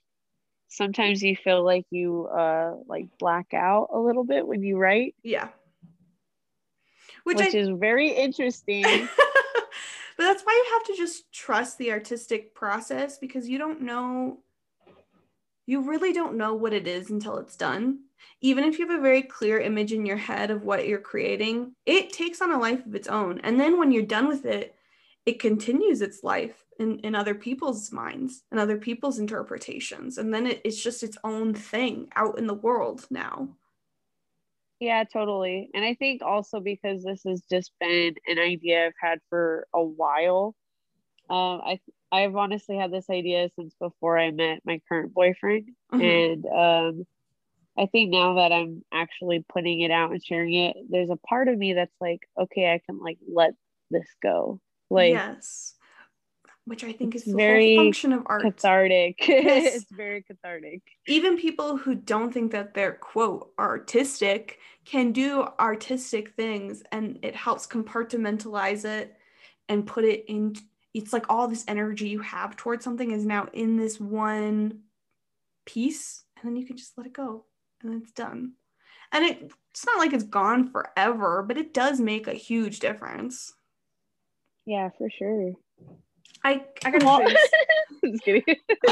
[0.70, 5.16] sometimes you feel like you uh like black out a little bit when you write.
[5.24, 5.50] Yeah.
[7.24, 7.58] Which, which I...
[7.58, 8.84] is very interesting.
[10.30, 14.38] That's why you have to just trust the artistic process because you don't know,
[15.66, 18.02] you really don't know what it is until it's done.
[18.40, 21.74] Even if you have a very clear image in your head of what you're creating,
[21.88, 23.40] it takes on a life of its own.
[23.44, 24.76] And then when you're done with it,
[25.26, 30.20] it continues its life in, in other people's minds and other people's interpretations.
[30.20, 33.50] And then it, it's just its own thing out in the world now.
[34.80, 35.70] Yeah, totally.
[35.74, 39.84] And I think also because this has just been an idea I've had for a
[39.84, 40.56] while.
[41.30, 41.80] Um, I
[42.12, 46.02] I've honestly had this idea since before I met my current boyfriend, mm-hmm.
[46.02, 47.06] and um,
[47.78, 51.48] I think now that I'm actually putting it out and sharing it, there's a part
[51.48, 53.52] of me that's like, okay, I can like let
[53.92, 54.60] this go.
[54.90, 55.76] Like, yes,
[56.70, 58.44] which I think It's is the very whole function of art.
[58.44, 59.18] cathartic.
[59.28, 59.76] Yes.
[59.78, 60.82] it's very cathartic.
[61.08, 67.36] Even people who don't think that they're quote artistic can do artistic things and it
[67.36, 69.18] helps compartmentalize it
[69.68, 70.56] and put it in
[70.94, 74.82] it's like all this energy you have towards something is now in this one
[75.66, 77.46] piece and then you can just let it go
[77.82, 78.54] and it's done.
[79.12, 83.54] And it, it's not like it's gone forever, but it does make a huge difference.
[84.68, 85.54] Yeah, for sure.
[86.50, 87.38] I, I gotta show you
[88.12, 88.44] Just kidding.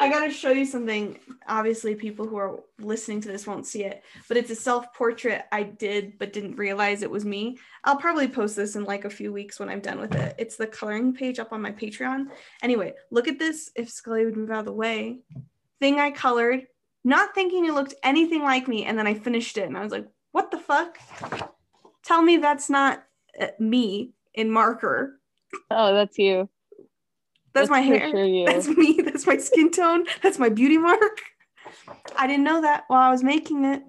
[0.00, 1.18] I gotta show you something.
[1.48, 5.46] Obviously, people who are listening to this won't see it, but it's a self portrait
[5.50, 7.58] I did but didn't realize it was me.
[7.84, 10.34] I'll probably post this in like a few weeks when I'm done with it.
[10.38, 12.26] It's the coloring page up on my Patreon.
[12.62, 13.70] Anyway, look at this.
[13.76, 15.20] If Scully would move out of the way,
[15.80, 16.66] thing I colored,
[17.02, 19.92] not thinking it looked anything like me, and then I finished it and I was
[19.92, 20.98] like, what the fuck?
[22.04, 23.04] Tell me that's not
[23.40, 25.20] uh, me in marker.
[25.70, 26.48] oh, that's you.
[27.54, 28.08] That's, my hair.
[28.26, 28.46] you.
[28.46, 29.00] That's me.
[29.04, 30.06] That's my skin tone.
[30.22, 31.20] That's my beauty mark.
[32.16, 33.82] I didn't know that while I was making it.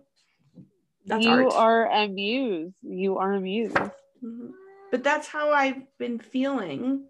[1.05, 1.53] That's you art.
[1.53, 2.73] are a muse.
[2.81, 3.73] You are a muse.
[3.73, 4.51] Mhm.
[4.91, 7.05] But that's how I've been feeling.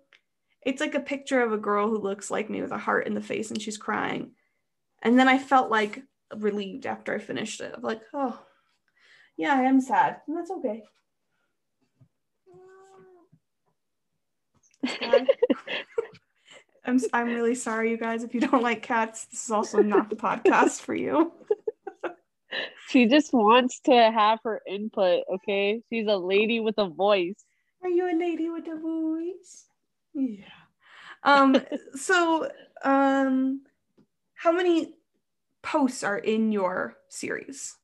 [0.65, 3.13] It's like a picture of a girl who looks like me with a heart in
[3.13, 4.31] the face and she's crying.
[5.01, 6.01] And then I felt like
[6.35, 7.73] relieved after I finished it.
[7.75, 8.39] I'm like, oh,
[9.37, 10.21] yeah, I am sad.
[10.27, 10.83] And that's okay.
[16.85, 18.23] I'm, I'm really sorry, you guys.
[18.23, 21.31] If you don't like cats, this is also not the podcast for you.
[22.87, 25.81] She just wants to have her input, okay?
[25.89, 27.43] She's a lady with a voice.
[27.83, 29.65] Are you a lady with a voice?
[30.13, 30.45] Yeah.
[31.23, 31.57] Um,
[31.95, 32.49] so
[32.83, 33.61] um
[34.35, 34.93] how many
[35.63, 37.75] posts are in your series?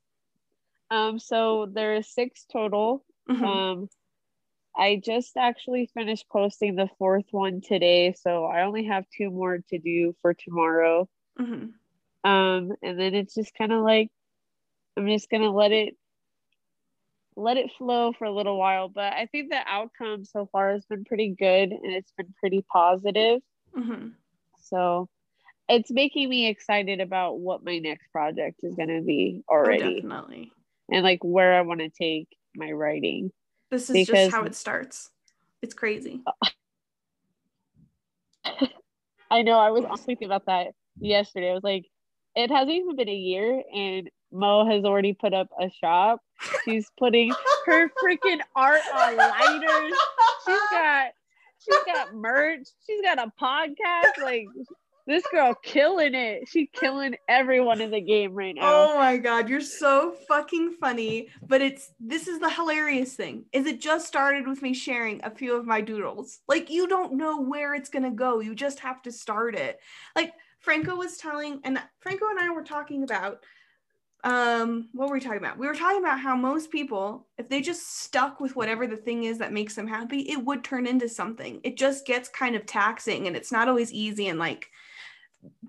[0.92, 3.04] Um, so there are six total.
[3.30, 3.44] Mhm.
[3.44, 3.90] Um,
[4.76, 9.60] I just actually finished posting the fourth one today, so I only have two more
[9.70, 11.08] to do for tomorrow.
[11.40, 11.74] Mhm.
[12.24, 14.10] Um, and then it's just kind of like
[14.98, 15.96] I'm just gonna let it
[17.36, 18.90] let it flow for a little while.
[18.90, 22.64] But I think the outcome so far has been pretty good and it's been pretty
[22.72, 23.42] positive.
[23.76, 24.16] Mhm.
[24.60, 25.10] So
[25.70, 30.52] it's making me excited about what my next project is gonna be Oh, already definitely.
[30.90, 33.32] and like where I want to take my writing.
[33.72, 35.10] This is Because- just how it starts.
[35.62, 36.22] It's crazy.
[39.32, 40.68] I know I was honestly thinking about that
[41.00, 41.52] yesterday.
[41.52, 41.86] I was like,
[42.36, 46.22] it hasn't even been a year and Mo has already put up a shop.
[46.66, 47.34] She's putting
[47.66, 49.98] her freaking art on lighters.
[50.46, 51.12] She's got
[51.60, 52.68] she's got merch.
[52.88, 54.24] She's got a podcast.
[54.24, 54.48] Like
[55.08, 56.48] this girl killing it.
[56.48, 58.62] She's killing everyone in the game right now.
[58.64, 61.30] Oh my god, you're so fucking funny.
[61.48, 63.46] But it's this is the hilarious thing.
[63.54, 66.40] Is it just started with me sharing a few of my doodles.
[66.48, 68.40] Like you don't know where it's to go.
[68.40, 69.80] You just have to start it.
[70.16, 73.44] Like Franco was telling and Franco and I were talking about
[74.24, 75.58] um what were we talking about?
[75.58, 79.24] We were talking about how most people if they just stuck with whatever the thing
[79.24, 81.60] is that makes them happy, it would turn into something.
[81.64, 84.68] It just gets kind of taxing and it's not always easy and like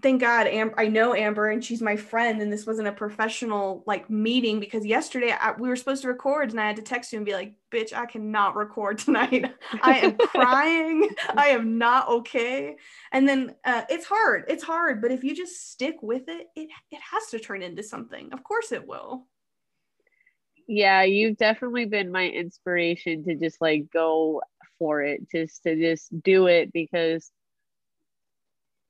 [0.02, 4.10] thank God, I know Amber and she's my friend, and this wasn't a professional like
[4.10, 7.18] meeting because yesterday I, we were supposed to record and I had to text you
[7.18, 9.52] and be like, "Bitch, I cannot record tonight.
[9.82, 11.08] I am crying.
[11.36, 12.76] I am not okay."
[13.12, 14.44] And then uh, it's hard.
[14.48, 17.82] It's hard, but if you just stick with it, it it has to turn into
[17.82, 18.32] something.
[18.32, 19.26] Of course, it will.
[20.68, 24.40] yeah you've definitely been my inspiration to just like go
[24.78, 27.30] for it just to just do it because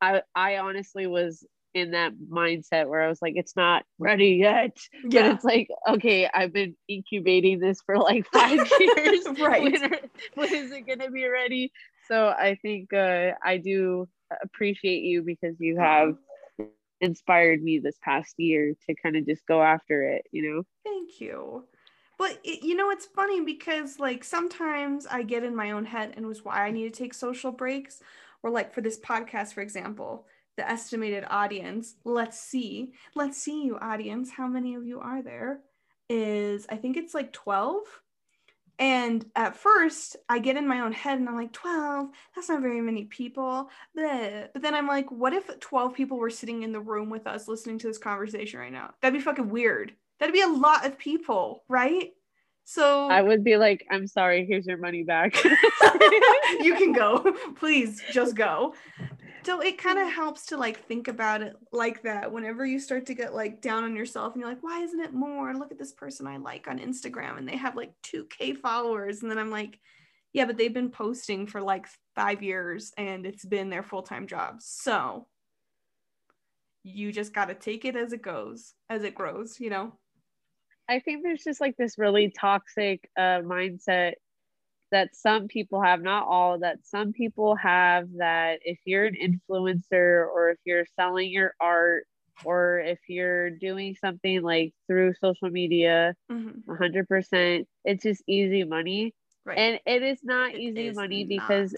[0.03, 4.77] i i honestly was in that mindset where i was like it's not ready yet
[5.13, 9.63] but it's like okay i've been incubating this for like five years Right.
[9.63, 10.01] when, are-
[10.35, 11.73] when is it going to be ready
[12.09, 14.09] so i think uh, i do
[14.43, 16.17] appreciate you because you have
[17.01, 21.21] inspired me this past year to kind of just go after it you know Thank
[21.21, 21.65] you.
[22.19, 26.15] But it, you know, it's funny because like sometimes I get in my own head
[26.17, 28.01] and was why I need to take social breaks.
[28.43, 30.27] Or like for this podcast, for example,
[30.57, 35.61] the estimated audience, let's see, let's see you audience, how many of you are there?
[36.09, 37.83] Is I think it's like 12.
[38.79, 42.63] And at first, I get in my own head and I'm like, 12, that's not
[42.63, 43.71] very many people.
[43.97, 44.49] Bleh.
[44.53, 47.49] But then I'm like, what if 12 people were sitting in the room with us
[47.49, 48.93] listening to this conversation right now?
[49.01, 49.93] That'd be fucking weird.
[50.19, 52.11] That'd be a lot of people, right?
[52.65, 55.43] So I would be like, I'm sorry, here's your money back.
[56.61, 57.35] you can go.
[57.57, 58.75] Please just go.
[59.45, 60.15] So it kind of mm-hmm.
[60.15, 63.83] helps to like think about it like that whenever you start to get like down
[63.83, 65.55] on yourself and you're like, why isn't it more?
[65.55, 69.23] Look at this person I like on Instagram and they have like 2k followers.
[69.23, 69.81] And then I'm like,
[70.33, 74.29] Yeah, but they've been posting for like five years and it's been their full time
[74.29, 74.57] job.
[74.61, 75.27] So
[76.85, 79.99] you just got to take it as it goes, as it grows, you know?
[80.93, 84.13] I think there's just like this really toxic uh, mindset
[84.91, 90.27] that some people have, not all, that some people have that if you're an influencer
[90.29, 92.07] or if you're selling your art
[92.45, 96.71] or if you're doing something like through social media, mm-hmm.
[96.71, 99.15] 100%, it's just easy money.
[99.47, 99.59] Right.
[99.59, 101.29] And it is not it easy is money not.
[101.49, 101.75] because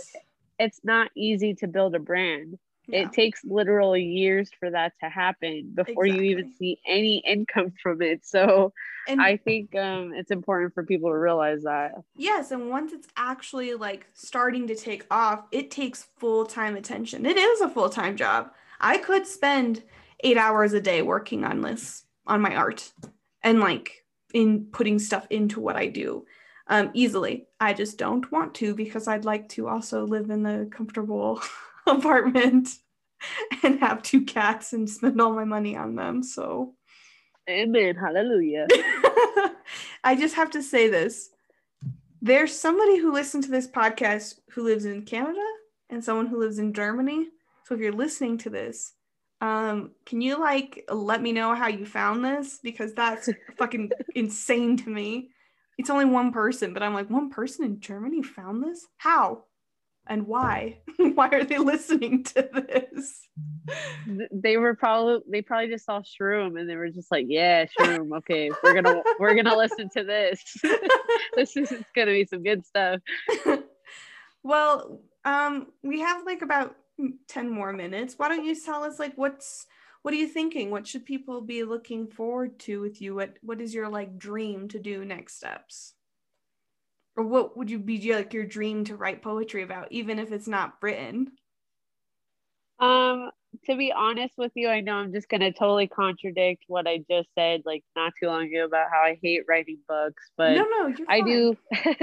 [0.59, 2.59] it's not easy to build a brand.
[2.89, 6.29] It takes literal years for that to happen before exactly.
[6.29, 8.25] you even see any income from it.
[8.25, 8.73] So
[9.09, 11.93] and I think um, it's important for people to realize that.
[12.17, 17.27] Yes, and once it's actually like starting to take off, it takes full time attention.
[17.27, 18.51] It is a full time job.
[18.81, 19.83] I could spend
[20.21, 22.93] eight hours a day working on this on my art
[23.43, 26.25] and like in putting stuff into what I do
[26.69, 27.47] um, easily.
[27.61, 31.41] I just don't want to because I'd like to also live in the comfortable
[31.87, 32.69] apartment
[33.63, 36.23] and have two cats and spend all my money on them.
[36.23, 36.75] So,
[37.49, 37.97] amen.
[37.97, 38.67] Hallelujah.
[40.05, 41.31] I just have to say this.
[42.21, 45.45] There's somebody who listened to this podcast who lives in Canada
[45.91, 47.29] and someone who lives in Germany.
[47.67, 48.93] So if you're listening to this,
[49.41, 52.61] um, can you like let me know how you found this?
[52.63, 53.29] Because that's
[53.59, 55.31] fucking insane to me.
[55.77, 58.87] It's only one person, but I'm like, one person in Germany found this?
[58.97, 59.45] How?
[60.07, 60.79] And why?
[60.97, 63.27] why are they listening to this?
[64.31, 68.17] They were probably they probably just saw Shroom and they were just like, yeah, Shroom.
[68.19, 70.43] Okay, we're gonna we're gonna listen to this.
[71.37, 73.01] this is gonna be some good stuff.
[74.43, 76.77] well, um, we have like about
[77.29, 78.15] 10 more minutes.
[78.19, 79.67] Why don't you tell us like what's
[80.03, 80.71] what are you thinking?
[80.71, 83.15] What should people be looking forward to with you?
[83.15, 85.95] What what is your like dream to do next steps?
[87.17, 90.49] Or what would you be like your dream to write poetry about, even if it's
[90.49, 91.33] not written?
[92.81, 93.31] Um,
[93.67, 97.29] to be honest with you, I know I'm just gonna totally contradict what I just
[97.37, 100.95] said like not too long ago about how I hate writing books, but no, no,
[101.09, 101.57] I do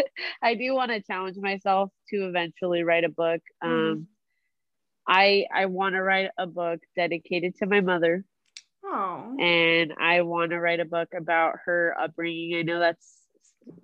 [0.42, 3.42] I do want to challenge myself to eventually write a book.
[3.64, 3.92] Mm.
[3.92, 4.08] Um
[5.08, 8.24] I I want to write a book dedicated to my mother.
[8.84, 9.36] Oh.
[9.40, 12.58] And I want to write a book about her upbringing.
[12.58, 13.21] I know that's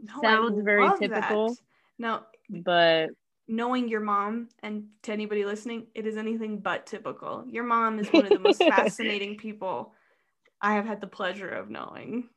[0.01, 1.49] no, sounds very typical.
[1.49, 1.57] That.
[1.99, 3.07] No, but
[3.47, 7.45] knowing your mom and to anybody listening, it is anything but typical.
[7.49, 9.93] Your mom is one of the most fascinating people
[10.61, 12.29] I have had the pleasure of knowing.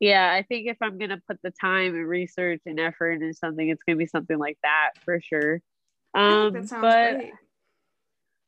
[0.00, 3.68] Yeah, I think if I'm gonna put the time and research and effort into something,
[3.68, 5.60] it's gonna be something like that for sure.
[6.14, 7.32] Um, that sounds but great.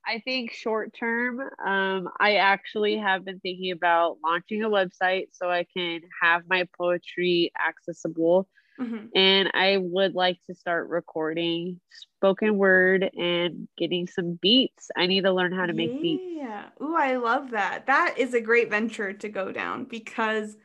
[0.07, 5.51] I think short term, um, I actually have been thinking about launching a website so
[5.51, 8.49] I can have my poetry accessible.
[8.81, 9.07] Mm-hmm.
[9.15, 14.91] And I would like to start recording spoken word and getting some beats.
[14.97, 16.01] I need to learn how to make yeah.
[16.01, 16.23] beats.
[16.27, 16.65] Yeah.
[16.83, 17.87] Ooh, I love that.
[17.87, 20.57] That is a great venture to go down because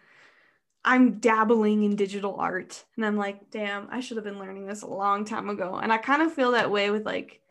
[0.86, 4.84] I'm dabbling in digital art and I'm like, damn, I should have been learning this
[4.84, 5.76] a long time ago.
[5.76, 7.42] And I kind of feel that way with like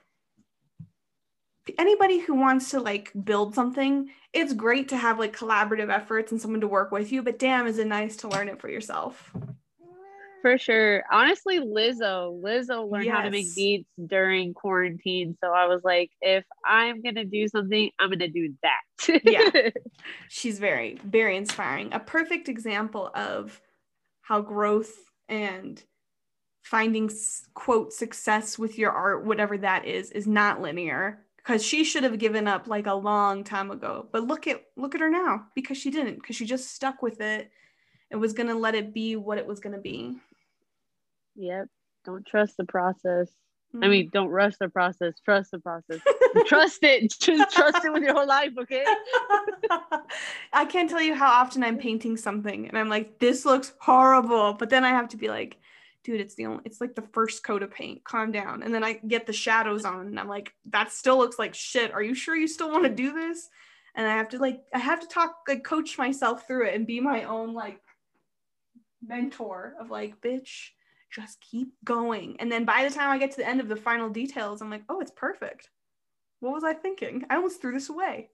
[1.79, 6.41] anybody who wants to like build something, it's great to have like collaborative efforts and
[6.41, 9.33] someone to work with you, but damn, is it nice to learn it for yourself.
[10.43, 11.05] For sure.
[11.11, 13.17] Honestly, Lizzo, Lizzo learned yes.
[13.17, 15.39] how to make beats during quarantine.
[15.43, 19.21] So I was like, if I'm going to do something, I'm going to do that.
[19.25, 19.71] yeah.
[20.29, 21.95] She's very, very inspiring.
[21.95, 23.59] A perfect example of
[24.21, 24.93] how growth
[25.31, 25.83] and
[26.63, 27.11] finding
[27.55, 32.19] quote success with your art, whatever that is, is not linear because she should have
[32.19, 34.09] given up like a long time ago.
[34.11, 37.21] But look at look at her now because she didn't because she just stuck with
[37.21, 37.51] it
[38.11, 40.17] and was going to let it be what it was going to be.
[41.37, 41.69] Yep.
[42.05, 43.31] Don't trust the process.
[43.75, 43.85] Mm-hmm.
[43.85, 45.15] i mean don't rush the process.
[45.25, 46.01] Trust the process.
[46.47, 47.13] Trust it.
[47.21, 48.85] Just trust it with your whole life okay?
[50.53, 54.55] I can't tell you how often i'm painting something and i'm like this looks horrible.
[54.55, 55.59] But then i have to be like
[56.05, 58.05] dude, it's the only, it's like the first coat of paint.
[58.05, 58.63] Calm down.
[58.63, 61.93] And then I get the shadows on and I'm like, that still looks like shit.
[61.93, 63.49] Are you sure you still want to do this?
[63.97, 66.87] And I have to like, I have to talk, like, coach myself through it and
[66.87, 67.81] be my own like
[69.03, 70.69] mentor of like, bitch,
[71.11, 72.37] just keep going.
[72.39, 74.71] And then by the time I get to the end of the final details, I'm
[74.71, 75.71] like, oh, it's perfect.
[76.41, 77.25] What was I thinking?
[77.31, 78.29] I almost threw this away.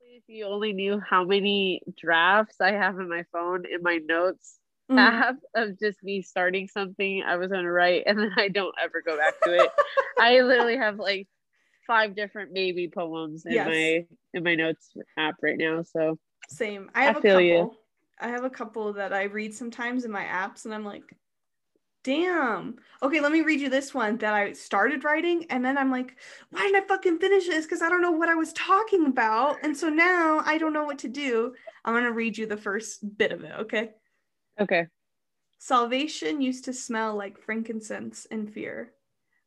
[0.00, 4.59] If you only knew how many drafts I have in my phone in my notes
[4.90, 4.98] mm-hmm.
[4.98, 9.02] app of just me starting something I was gonna write and then I don't ever
[9.04, 9.70] go back to it.
[10.18, 11.28] I literally have like
[11.86, 13.66] five different maybe poems in yes.
[13.66, 15.82] my in my notes app right now.
[15.82, 16.18] So
[16.48, 16.90] same.
[16.94, 17.40] I have I a couple.
[17.40, 17.72] You.
[18.22, 21.04] I have a couple that I read sometimes in my apps and I'm like,
[22.02, 22.76] Damn.
[23.02, 26.16] Okay, let me read you this one that I started writing, and then I'm like,
[26.50, 27.66] why didn't I fucking finish this?
[27.66, 29.56] Because I don't know what I was talking about.
[29.62, 31.52] And so now I don't know what to do.
[31.84, 33.90] I'm going to read you the first bit of it, okay?
[34.60, 34.86] Okay.
[35.58, 38.92] Salvation used to smell like frankincense and fear,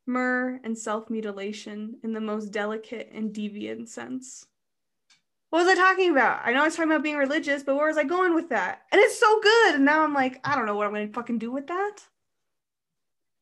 [0.05, 4.45] myrrh and self mutilation in the most delicate and deviant sense.
[5.49, 6.41] What was I talking about?
[6.43, 8.81] I know I was talking about being religious, but where was I going with that?
[8.91, 9.75] And it's so good.
[9.75, 11.97] And now I'm like, I don't know what I'm going to fucking do with that.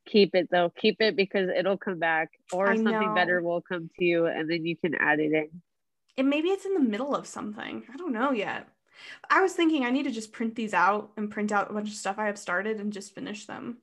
[0.07, 0.71] Keep it though.
[0.77, 4.65] Keep it because it'll come back or something better will come to you and then
[4.65, 5.61] you can add it in.
[6.17, 7.83] And maybe it's in the middle of something.
[7.93, 8.67] I don't know yet.
[9.29, 11.89] I was thinking I need to just print these out and print out a bunch
[11.89, 13.77] of stuff I have started and just finish them.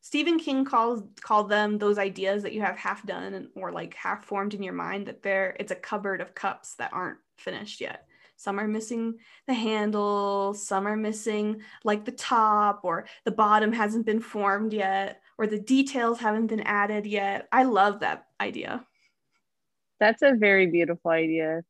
[0.00, 4.24] Stephen King calls called them those ideas that you have half done or like half
[4.24, 8.06] formed in your mind that they're it's a cupboard of cups that aren't finished yet.
[8.36, 14.04] Some are missing the handle, some are missing like the top or the bottom hasn't
[14.04, 17.46] been formed yet or the details haven't been added yet.
[17.52, 18.84] I love that idea.
[20.00, 21.62] That's a very beautiful idea.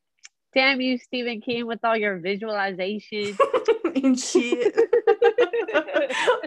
[0.54, 3.36] Damn you, Stephen King, with all your visualization
[3.94, 4.74] and shit.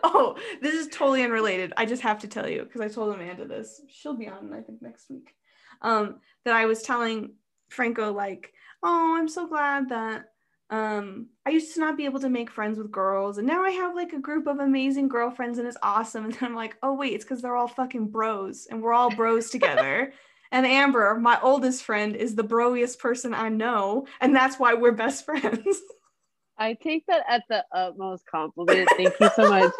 [0.03, 1.73] oh, this is totally unrelated.
[1.75, 3.81] I just have to tell you because I told Amanda this.
[3.89, 5.33] She'll be on, I think, next week.
[5.81, 7.33] Um, that I was telling
[7.69, 8.53] Franco, like,
[8.83, 10.25] oh, I'm so glad that
[10.71, 13.69] um I used to not be able to make friends with girls and now I
[13.69, 16.95] have like a group of amazing girlfriends and it's awesome and then I'm like, "Oh
[16.95, 20.13] wait, it's cuz they're all fucking bros and we're all bros together."
[20.51, 24.91] And Amber, my oldest friend, is the broiest person I know, and that's why we're
[24.91, 25.81] best friends.
[26.57, 28.87] I take that at the utmost compliment.
[28.95, 29.73] Thank you so much.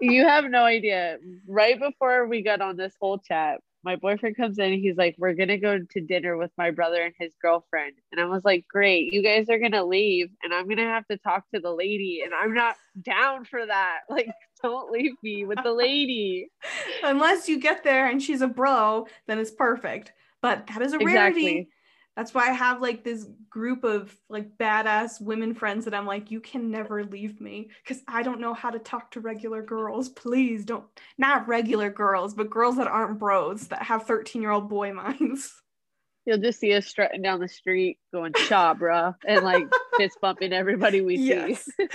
[0.00, 1.18] you have no idea.
[1.46, 5.34] Right before we got on this whole chat, my boyfriend comes in he's like, We're
[5.34, 7.92] gonna go to dinner with my brother and his girlfriend.
[8.10, 11.18] And I was like, Great, you guys are gonna leave and I'm gonna have to
[11.18, 14.00] talk to the lady, and I'm not down for that.
[14.10, 14.28] Like,
[14.64, 16.48] don't leave me with the lady.
[17.02, 20.12] Unless you get there and she's a bro, then it's perfect.
[20.40, 21.46] But that is a rarity.
[21.46, 21.68] Exactly.
[22.16, 26.30] That's why I have like this group of like badass women friends that I'm like,
[26.30, 30.08] you can never leave me because I don't know how to talk to regular girls.
[30.10, 30.84] Please don't,
[31.18, 35.52] not regular girls, but girls that aren't bros that have 13 year old boy minds.
[36.26, 39.66] You'll just see us strutting down the street going, cha, bruh, and like
[39.96, 41.64] fist bumping everybody we yes.
[41.64, 41.88] see.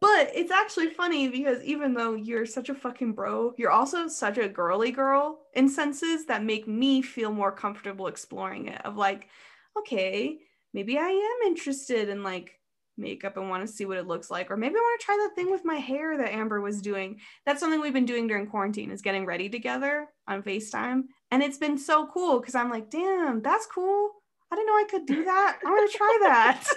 [0.00, 4.38] but it's actually funny because even though you're such a fucking bro, you're also such
[4.38, 8.80] a girly girl in senses that make me feel more comfortable exploring it.
[8.84, 9.28] Of like,
[9.76, 10.38] okay,
[10.72, 12.57] maybe I am interested in like
[12.98, 15.16] makeup and want to see what it looks like or maybe i want to try
[15.16, 18.46] that thing with my hair that amber was doing that's something we've been doing during
[18.46, 22.90] quarantine is getting ready together on facetime and it's been so cool because I'm like,
[22.90, 24.10] damn, that's cool.
[24.50, 25.58] I didn't know I could do that.
[25.64, 26.64] I want to try that.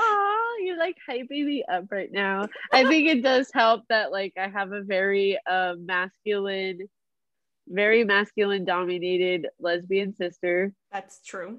[0.00, 2.46] Oh, you're like hyping me up right now.
[2.72, 6.88] I think it does help that like I have a very uh, masculine,
[7.66, 10.72] very masculine dominated lesbian sister.
[10.92, 11.58] That's true.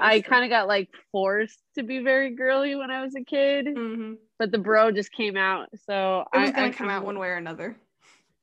[0.00, 3.66] I kind of got like forced to be very girly when I was a kid,
[3.66, 4.14] mm-hmm.
[4.38, 5.68] but the bro just came out.
[5.86, 7.76] So it was I, gonna I, come out one way or another.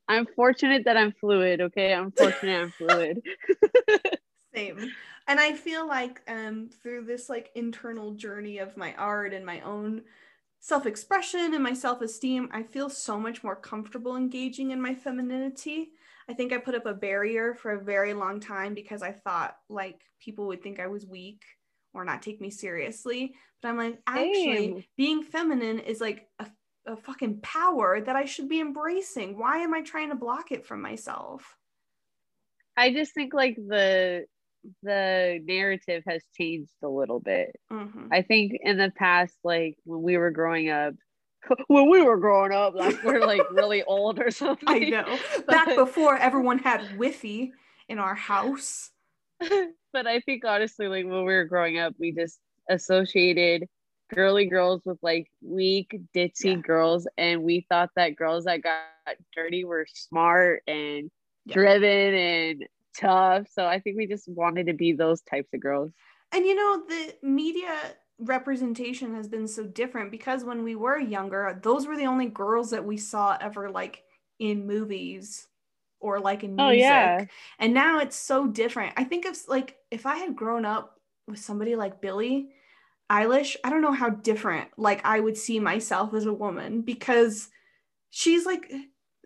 [0.08, 1.62] I'm fortunate that I'm fluid.
[1.62, 3.22] Okay, I'm fortunate I'm fluid.
[4.56, 4.92] Same.
[5.28, 9.62] And I feel like um through this like internal journey of my art and my
[9.62, 10.02] own
[10.60, 15.92] self-expression and my self-esteem, I feel so much more comfortable engaging in my femininity.
[16.30, 19.56] I think I put up a barrier for a very long time because I thought
[19.68, 21.42] like people would think I was weak
[21.94, 23.34] or not take me seriously.
[23.62, 26.46] But I'm like, actually, being feminine is like a
[26.86, 29.38] a fucking power that I should be embracing.
[29.38, 31.58] Why am I trying to block it from myself?
[32.76, 34.26] I just think like the
[34.84, 37.56] the narrative has changed a little bit.
[37.72, 38.08] Mm-hmm.
[38.12, 40.94] I think in the past, like when we were growing up,
[41.68, 44.68] when we were growing up, like we're like really old or something.
[44.68, 45.18] I know.
[45.48, 47.52] Back before everyone had Wi-Fi
[47.88, 48.92] in our house.
[49.40, 53.68] but I think honestly, like when we were growing up, we just associated
[54.14, 56.56] girly girls with like weak ditzy yeah.
[56.56, 58.82] girls and we thought that girls that got
[59.36, 61.12] dirty were smart and
[61.46, 61.54] yeah.
[61.54, 62.68] driven and
[62.98, 65.92] tough so i think we just wanted to be those types of girls
[66.32, 67.76] and you know the media
[68.20, 72.70] representation has been so different because when we were younger those were the only girls
[72.72, 74.04] that we saw ever like
[74.40, 75.48] in movies
[76.02, 77.26] or like in oh, music oh, yeah.
[77.60, 81.40] and now it's so different i think if like if i had grown up with
[81.40, 82.50] somebody like billie
[83.12, 87.50] Eilish, I don't know how different like I would see myself as a woman because
[88.12, 88.72] she's like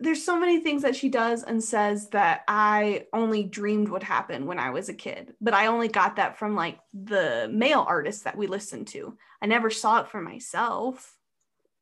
[0.04, 4.46] there's so many things that she does and says that I only dreamed would happen
[4.46, 8.22] when I was a kid, but I only got that from like the male artists
[8.24, 9.16] that we listened to.
[9.42, 11.16] I never saw it for myself.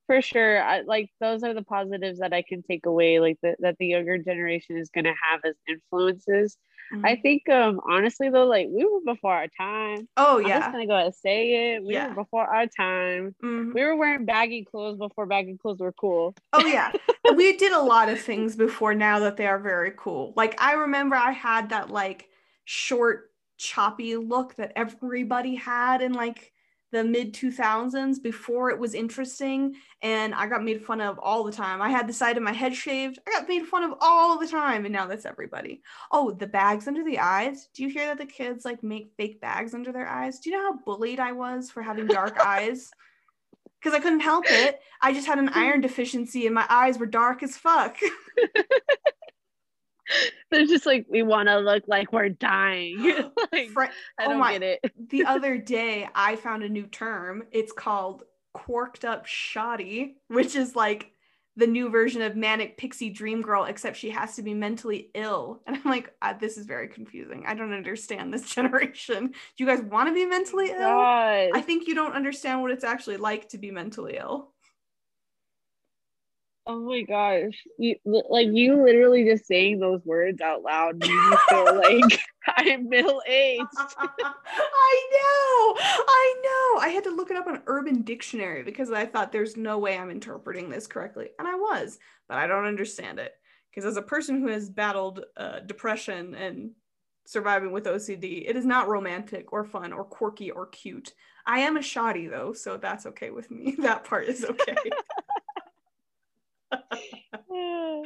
[0.06, 3.56] for sure I, like those are the positives that i can take away like the,
[3.60, 6.56] that the younger generation is going to have as influences
[6.93, 7.05] mm-hmm.
[7.05, 10.09] i think um honestly though like we were before our time.
[10.16, 11.84] Oh yeah i'm just gonna go ahead and say it.
[11.84, 12.09] We yeah.
[12.09, 13.34] were before our time.
[13.43, 13.72] Mm-hmm.
[13.72, 16.34] we were wearing baggy clothes before baggy clothes were cool.
[16.53, 16.93] Oh yeah.
[17.34, 20.32] We did a lot of things before now that they are very cool.
[20.36, 22.28] Like i remember i had that like
[22.64, 26.53] short choppy look that everybody had in like
[26.93, 31.53] the mid 2000s before it was interesting and I got made fun of all the
[31.53, 31.80] time.
[31.80, 33.18] I had the side of my head shaved.
[33.26, 35.82] I got made fun of all the time and now that's everybody.
[36.11, 37.70] Oh, the bags under the eyes.
[37.74, 40.38] Do you hear that the kids like make fake bags under their eyes?
[40.38, 42.90] Do you know how bullied I was for having dark eyes?
[43.82, 44.78] Cuz I couldn't help it.
[45.01, 47.97] I just had an iron deficiency and my eyes were dark as fuck.
[50.50, 52.98] They're just like we want to look like we're dying.
[53.53, 53.82] like, Fr-
[54.18, 54.92] I oh don't oh my, get it.
[55.11, 57.44] the other day, I found a new term.
[57.53, 61.12] It's called "corked up shoddy," which is like
[61.57, 65.61] the new version of manic pixie dream girl, except she has to be mentally ill.
[65.66, 67.44] And I'm like, uh, this is very confusing.
[67.46, 69.26] I don't understand this generation.
[69.28, 70.78] Do you guys want to be mentally ill?
[70.78, 71.50] God.
[71.55, 74.53] I think you don't understand what it's actually like to be mentally ill.
[76.64, 77.64] Oh my gosh.
[77.76, 82.88] You like you literally just saying those words out loud made me feel like I'm
[82.88, 83.66] middle aged.
[83.98, 85.74] I know.
[86.08, 86.80] I know.
[86.80, 89.98] I had to look it up on Urban Dictionary because I thought there's no way
[89.98, 91.30] I'm interpreting this correctly.
[91.38, 91.98] And I was,
[92.28, 93.32] but I don't understand it.
[93.70, 96.72] Because as a person who has battled uh, depression and
[97.26, 101.12] surviving with OCD, it is not romantic or fun or quirky or cute.
[101.46, 103.74] I am a shoddy though, so that's okay with me.
[103.82, 104.76] That part is okay.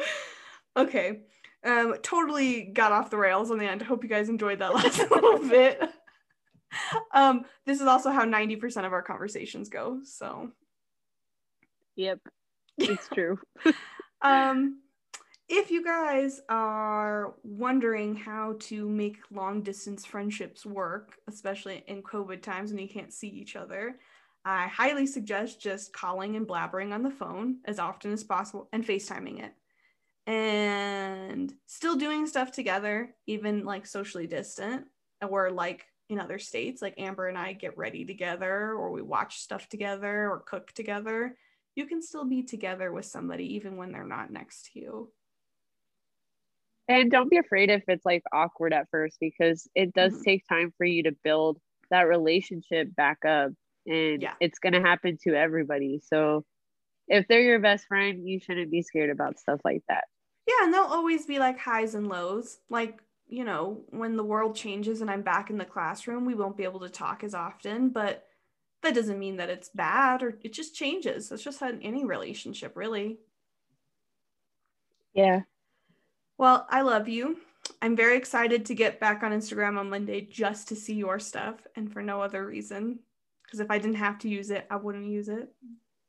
[0.76, 1.20] okay.
[1.64, 3.82] Um, totally got off the rails on the end.
[3.82, 5.82] I hope you guys enjoyed that last little bit.
[7.12, 10.00] Um, this is also how 90% of our conversations go.
[10.04, 10.52] So,
[11.96, 12.20] yep,
[12.78, 13.38] it's true.
[14.22, 14.80] um,
[15.48, 22.42] if you guys are wondering how to make long distance friendships work, especially in COVID
[22.42, 23.96] times when you can't see each other,
[24.46, 28.86] I highly suggest just calling and blabbering on the phone as often as possible and
[28.86, 29.52] FaceTiming it.
[30.30, 34.84] And still doing stuff together, even like socially distant,
[35.20, 39.38] or like in other states, like Amber and I get ready together, or we watch
[39.38, 41.36] stuff together, or cook together.
[41.74, 45.12] You can still be together with somebody even when they're not next to you.
[46.86, 50.22] And don't be afraid if it's like awkward at first because it does mm-hmm.
[50.22, 51.58] take time for you to build
[51.90, 53.50] that relationship back up
[53.86, 54.34] and yeah.
[54.40, 56.00] it's going to happen to everybody.
[56.04, 56.44] So
[57.08, 60.04] if they're your best friend, you shouldn't be scared about stuff like that.
[60.46, 62.58] Yeah, and there'll always be like highs and lows.
[62.70, 66.56] Like, you know, when the world changes and I'm back in the classroom, we won't
[66.56, 68.24] be able to talk as often, but
[68.82, 71.32] that doesn't mean that it's bad or it just changes.
[71.32, 73.18] It's just had any relationship, really.
[75.14, 75.40] Yeah.
[76.38, 77.38] Well, I love you.
[77.82, 81.66] I'm very excited to get back on Instagram on Monday just to see your stuff
[81.74, 83.00] and for no other reason
[83.46, 85.48] because if I didn't have to use it, I wouldn't use it.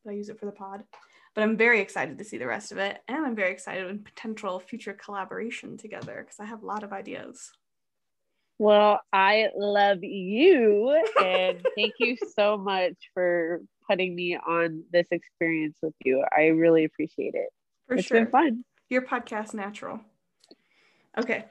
[0.03, 0.83] But I use it for the pod.
[1.35, 2.99] But I'm very excited to see the rest of it.
[3.07, 6.91] And I'm very excited in potential future collaboration together because I have a lot of
[6.91, 7.51] ideas.
[8.59, 10.99] Well, I love you.
[11.23, 16.23] And thank you so much for putting me on this experience with you.
[16.35, 17.49] I really appreciate it.
[17.87, 18.21] For it's sure.
[18.21, 18.65] been fun.
[18.89, 19.99] Your podcast natural.
[21.17, 21.45] Okay.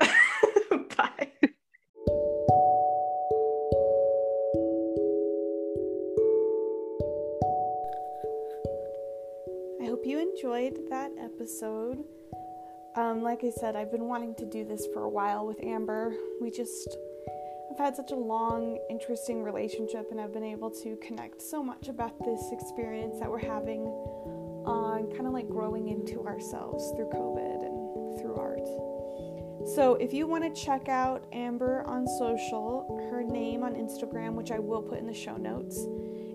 [10.46, 12.04] enjoyed that episode.
[12.94, 16.14] Um, like I said, I've been wanting to do this for a while with Amber.
[16.40, 16.96] We just
[17.68, 21.88] have had such a long, interesting relationship, and I've been able to connect so much
[21.88, 23.86] about this experience that we're having
[24.66, 28.68] on kind of like growing into ourselves through COVID and through art.
[29.74, 34.52] So, if you want to check out Amber on social, her name on Instagram, which
[34.52, 35.76] I will put in the show notes,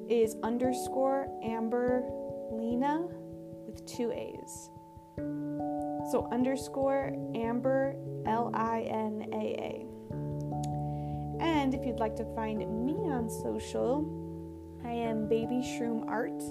[0.09, 2.03] is underscore Amber
[2.51, 3.07] Lina
[3.71, 4.69] with two A's.
[6.11, 7.95] So underscore Amber
[8.25, 9.85] L I N A A.
[11.43, 14.05] And if you'd like to find me on social,
[14.83, 16.41] I am Baby Shroom Art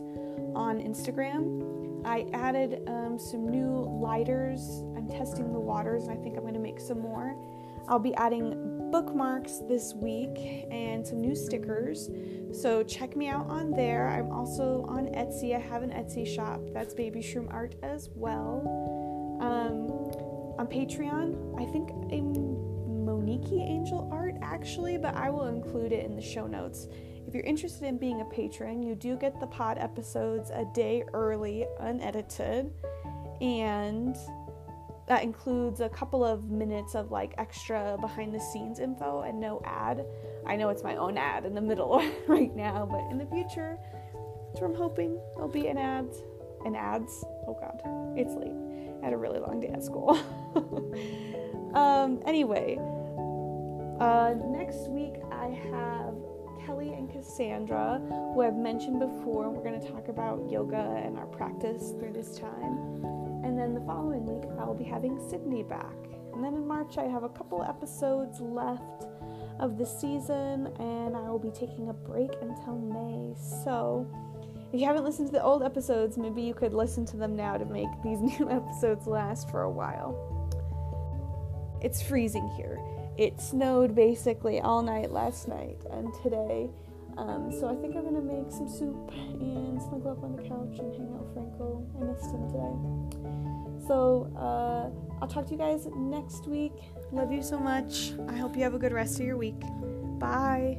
[0.55, 2.05] on Instagram.
[2.05, 4.83] I added um, some new lighters.
[4.97, 7.37] I'm testing the waters, and I think I'm going to make some more.
[7.89, 8.55] I'll be adding
[8.91, 12.11] bookmarks this week and some new stickers.
[12.53, 14.09] So check me out on there.
[14.09, 15.55] I'm also on Etsy.
[15.55, 16.61] I have an Etsy shop.
[16.73, 18.63] That's Baby Shroom Art as well.
[19.41, 19.91] Um,
[20.59, 26.15] on Patreon, I think I'm Monique Angel Art actually, but I will include it in
[26.17, 26.89] the show notes
[27.27, 31.05] If you're interested in being a patron, you do get the pod episodes a day
[31.15, 32.73] early, unedited,
[33.41, 34.17] and
[35.11, 39.61] that includes a couple of minutes of like extra behind the scenes info and no
[39.65, 40.07] ad.
[40.47, 43.77] I know it's my own ad in the middle right now, but in the future,
[44.55, 46.07] so I'm hoping there'll be an ad,
[46.65, 47.25] an ads.
[47.49, 47.83] Oh God,
[48.17, 48.55] it's late.
[49.03, 50.17] I had a really long day at school.
[51.75, 52.79] um, anyway,
[53.99, 56.15] uh, next week I have
[56.65, 58.01] Kelly and Cassandra,
[58.33, 59.51] who I've mentioned before.
[59.51, 63.20] We're going to talk about yoga and our practice through this time.
[63.61, 65.95] Then the following week, I will be having Sydney back.
[66.33, 69.05] And then in March, I have a couple episodes left
[69.59, 73.35] of the season, and I will be taking a break until May.
[73.63, 74.11] So,
[74.73, 77.59] if you haven't listened to the old episodes, maybe you could listen to them now
[77.59, 80.17] to make these new episodes last for a while.
[81.83, 82.81] It's freezing here.
[83.19, 86.71] It snowed basically all night last night and today.
[87.21, 90.79] Um, so I think I'm gonna make some soup and snuggle up on the couch
[90.79, 91.87] and hang out with Franco.
[92.01, 93.87] I missed him today.
[93.87, 94.89] So uh,
[95.21, 96.73] I'll talk to you guys next week.
[97.13, 98.13] Love you so much.
[98.27, 99.61] I hope you have a good rest of your week.
[100.19, 100.79] Bye.